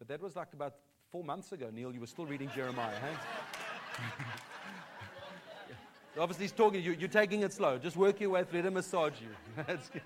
[0.00, 0.74] But that was like about
[1.12, 1.92] four months ago, Neil.
[1.92, 3.14] You were still reading Jeremiah, hey?
[6.18, 6.96] Obviously, he's talking you.
[6.98, 7.78] You're taking it slow.
[7.78, 9.28] Just work your way through it and massage you.
[9.68, 10.02] That's good.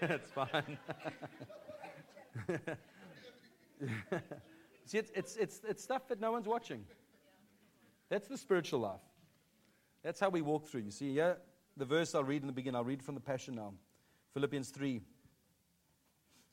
[0.08, 0.78] That's fine.
[4.90, 6.84] See, it's, it's, it's, it's stuff that no one's watching.
[8.08, 8.98] That's the spiritual life.
[10.02, 10.80] That's how we walk through.
[10.80, 11.34] You see, yeah,
[11.76, 13.72] the verse I'll read in the beginning, I'll read from the Passion now.
[14.34, 15.00] Philippians 3.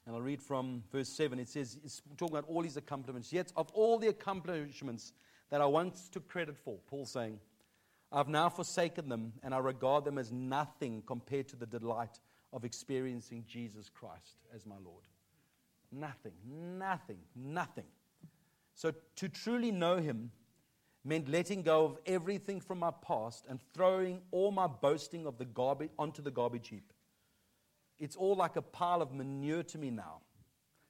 [0.05, 1.39] And I'll read from verse 7.
[1.39, 3.33] It says, it's talking about all his accomplishments.
[3.33, 5.13] Yet, of all the accomplishments
[5.49, 7.39] that I once took credit for, Paul's saying,
[8.11, 12.19] I've now forsaken them, and I regard them as nothing compared to the delight
[12.53, 15.05] of experiencing Jesus Christ as my Lord.
[15.91, 17.85] Nothing, nothing, nothing.
[18.77, 20.29] So to truly know him
[21.03, 25.47] meant letting go of everything from my past and throwing all my boasting of the
[25.97, 26.93] onto the garbage heap.
[27.97, 30.21] It's all like a pile of manure to me now,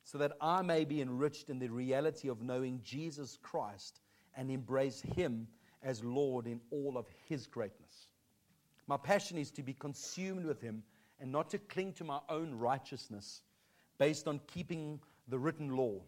[0.04, 4.02] so that I may be enriched in the reality of knowing Jesus Christ
[4.36, 5.48] and embrace him
[5.82, 8.10] as Lord in all of his greatness.
[8.88, 10.84] My passion is to be consumed with him
[11.22, 13.44] and not to cling to my own righteousness
[13.98, 16.02] based on keeping the written law.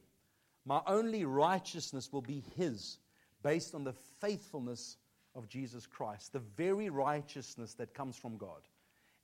[0.66, 2.98] My only righteousness will be his
[3.42, 4.98] based on the faithfulness
[5.36, 8.62] of Jesus Christ, the very righteousness that comes from God.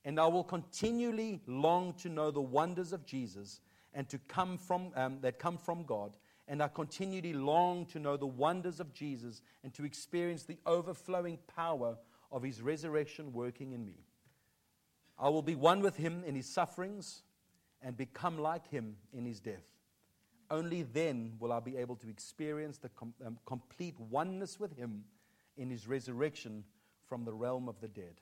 [0.04, 3.60] And I will continually long to know the wonders of Jesus
[3.92, 6.12] and to come from um, that come from God.
[6.48, 11.38] And I continually long to know the wonders of Jesus and to experience the overflowing
[11.54, 11.96] power
[12.30, 13.96] of his resurrection working in me.
[15.18, 17.22] I will be one with him in his sufferings
[17.82, 19.75] and become like him in his death.
[20.50, 25.04] Only then will I be able to experience the com- um, complete oneness with him
[25.56, 26.64] in his resurrection
[27.08, 28.20] from the realm of the dead.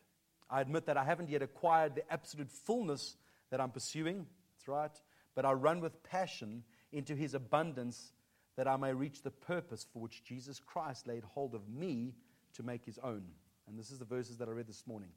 [0.51, 3.17] I admit that I haven't yet acquired the absolute fullness
[3.51, 4.27] that I'm pursuing.
[4.55, 5.03] That's right.
[5.35, 6.63] But I run with passion
[6.93, 8.13] into his abundance
[8.57, 12.15] that I may reach the purpose for which Jesus Christ laid hold of me
[12.55, 13.25] to make his own.
[13.67, 15.11] And this is the verses that I read this morning.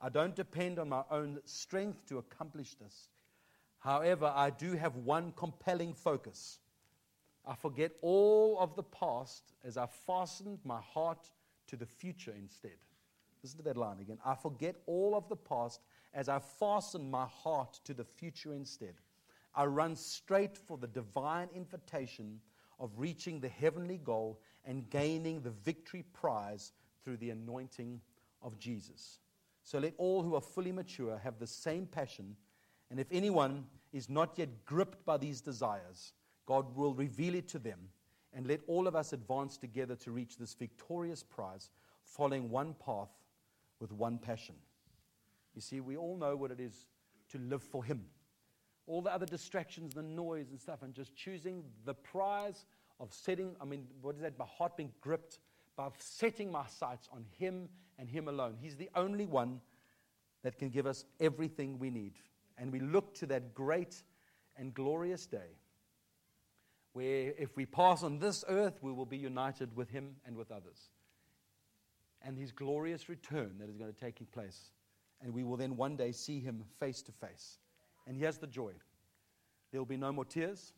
[0.00, 3.08] I don't depend on my own strength to accomplish this.
[3.78, 6.58] However, I do have one compelling focus.
[7.46, 11.30] I forget all of the past as I fastened my heart
[11.68, 12.76] to the future instead.
[13.42, 14.18] Listen to that line again.
[14.24, 15.80] I forget all of the past
[16.12, 18.94] as I fasten my heart to the future instead.
[19.54, 22.40] I run straight for the divine invitation
[22.80, 26.72] of reaching the heavenly goal and gaining the victory prize
[27.02, 28.00] through the anointing
[28.42, 29.20] of Jesus.
[29.62, 32.36] So let all who are fully mature have the same passion.
[32.90, 36.12] And if anyone is not yet gripped by these desires,
[36.46, 37.78] God will reveal it to them.
[38.34, 41.70] And let all of us advance together to reach this victorious prize,
[42.04, 43.10] following one path
[43.80, 44.54] with one passion.
[45.54, 46.86] You see, we all know what it is
[47.32, 48.04] to live for Him.
[48.86, 52.64] All the other distractions, the noise and stuff, and just choosing the prize
[53.00, 54.38] of setting, I mean, what is that?
[54.38, 55.40] My heart being gripped
[55.76, 57.68] by setting my sights on Him
[57.98, 58.56] and Him alone.
[58.60, 59.60] He's the only one
[60.42, 62.14] that can give us everything we need.
[62.58, 64.02] And we look to that great
[64.56, 65.56] and glorious day
[66.92, 70.50] where if we pass on this earth, we will be united with Him and with
[70.50, 70.90] others.
[72.22, 74.72] And his glorious return that is going to take place.
[75.20, 77.58] And we will then one day see him face to face.
[78.06, 78.72] And here's the joy.
[79.70, 80.72] There will be no more tears,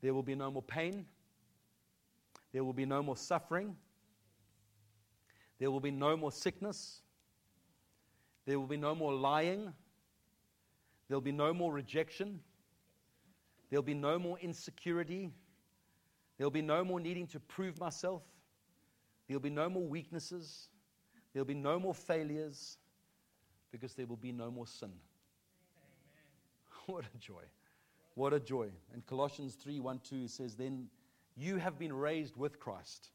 [0.00, 1.04] there will be no more pain,
[2.52, 3.76] there will be no more suffering,
[5.58, 7.00] there will be no more sickness,
[8.46, 9.72] there will be no more lying,
[11.08, 12.40] there'll be no more rejection,
[13.70, 15.30] there'll be no more insecurity,
[16.36, 18.22] there'll be no more needing to prove myself.
[19.28, 20.68] There'll be no more weaknesses.
[21.32, 22.78] There'll be no more failures
[23.70, 24.92] because there will be no more sin.
[26.86, 27.42] What a joy.
[28.14, 28.70] What a joy.
[28.94, 30.88] And Colossians 3 1 2 says, Then
[31.36, 33.10] you have been raised with Christ.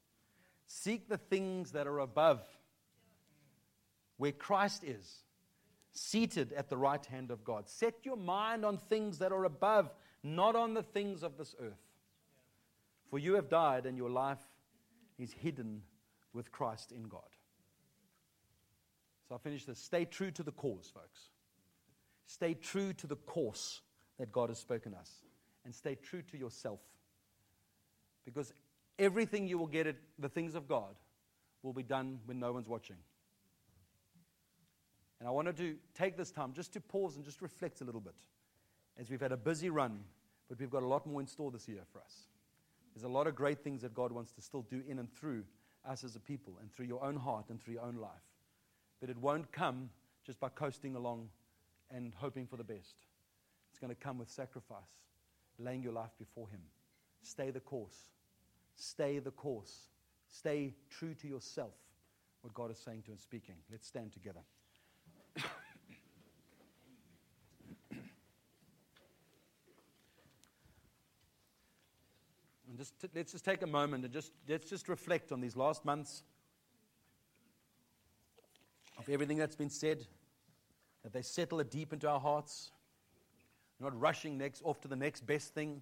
[0.67, 2.41] Seek the things that are above,
[4.17, 5.22] where Christ is,
[5.93, 7.69] seated at the right hand of God.
[7.69, 11.79] Set your mind on things that are above, not on the things of this earth.
[13.09, 14.41] For you have died, and your life
[15.19, 15.83] is hidden
[16.33, 17.21] with Christ in God.
[19.27, 19.79] So I'll finish this.
[19.79, 21.29] Stay true to the cause, folks.
[22.25, 23.81] Stay true to the course
[24.17, 25.11] that God has spoken us.
[25.63, 26.79] And stay true to yourself.
[28.25, 28.51] Because
[28.97, 30.95] everything you will get at the things of God
[31.61, 32.97] will be done when no one's watching.
[35.24, 38.01] And I wanted to take this time just to pause and just reflect a little
[38.01, 38.13] bit
[38.99, 40.01] as we've had a busy run,
[40.49, 42.28] but we've got a lot more in store this year for us.
[42.93, 45.45] There's a lot of great things that God wants to still do in and through
[45.88, 48.11] us as a people and through your own heart and through your own life.
[48.99, 49.89] But it won't come
[50.26, 51.30] just by coasting along
[51.89, 52.95] and hoping for the best.
[53.69, 55.05] It's going to come with sacrifice,
[55.57, 56.59] laying your life before Him.
[57.21, 58.09] Stay the course.
[58.76, 59.88] Stay the course.
[60.28, 61.76] Stay true to yourself,
[62.41, 63.55] what God is saying to and speaking.
[63.71, 64.41] Let's stand together.
[65.36, 65.43] And
[72.77, 75.86] just t- let's just take a moment and just let's just reflect on these last
[75.86, 76.23] months
[78.97, 80.05] of everything that's been said,
[81.03, 82.71] that they settle it deep into our hearts.
[83.79, 85.81] Not rushing next off to the next best thing.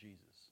[0.00, 0.50] Jesus.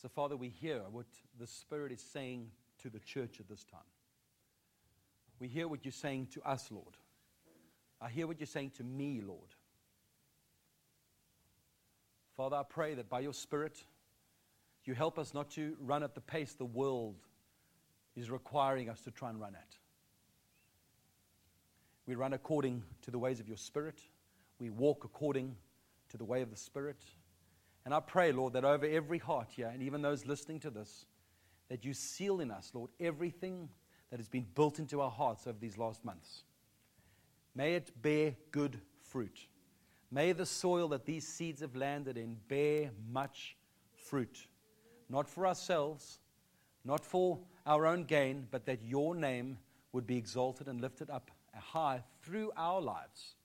[0.00, 1.06] So, Father, we hear what
[1.38, 2.50] the Spirit is saying
[2.82, 3.80] to the church at this time.
[5.38, 6.96] We hear what you're saying to us, Lord.
[8.00, 9.54] I hear what you're saying to me, Lord.
[12.36, 13.82] Father, I pray that by your Spirit,
[14.84, 17.16] you help us not to run at the pace the world
[18.14, 19.76] is requiring us to try and run at.
[22.06, 23.98] We run according to the ways of your Spirit.
[24.58, 25.56] We walk according
[26.10, 27.02] to the way of the Spirit.
[27.84, 31.06] And I pray, Lord, that over every heart here, and even those listening to this,
[31.68, 33.68] that you seal in us, Lord, everything
[34.10, 36.42] that has been built into our hearts over these last months.
[37.54, 39.46] May it bear good fruit.
[40.10, 43.56] May the soil that these seeds have landed in bear much
[43.94, 44.46] fruit.
[45.08, 46.18] Not for ourselves,
[46.84, 49.58] not for our own gain, but that your name
[49.92, 53.35] would be exalted and lifted up high through our lives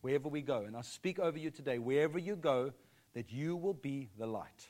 [0.00, 0.62] wherever we go.
[0.66, 2.72] And I speak over you today, wherever you go,
[3.14, 4.68] that you will be the light.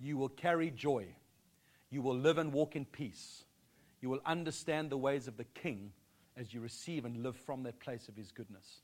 [0.00, 1.06] You will carry joy.
[1.90, 3.44] You will live and walk in peace.
[4.00, 5.92] You will understand the ways of the King
[6.36, 8.80] as you receive and live from that place of his goodness.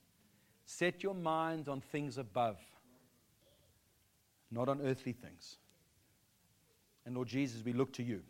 [0.65, 2.59] Set your mind on things above,
[4.51, 5.57] not on earthly things.
[7.05, 8.23] And Lord Jesus, we look to you.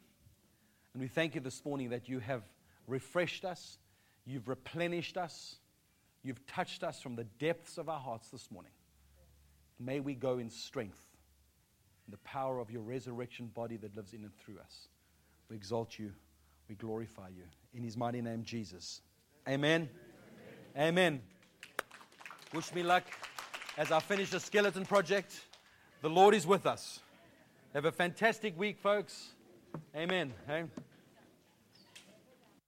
[0.95, 2.43] And we thank you this morning that you have
[2.87, 3.79] refreshed us,
[4.25, 5.57] you've replenished us,
[6.23, 8.73] you've touched us from the depths of our hearts this morning.
[9.79, 11.03] May we go in strength,
[12.07, 14.89] in the power of your resurrection body that lives in and through us.
[15.49, 16.13] We exalt you,
[16.69, 17.45] we glorify you.
[17.75, 19.01] In his mighty name, Jesus.
[19.49, 19.89] Amen.
[20.77, 20.89] Amen.
[20.89, 21.23] Amen.
[22.53, 23.05] Wish me luck
[23.79, 25.41] as I finish the skeleton project.
[26.03, 27.01] The Lord is with us.
[27.75, 29.29] Have a fantastic week, folks.
[29.95, 30.33] Amen.
[30.49, 30.71] Amen.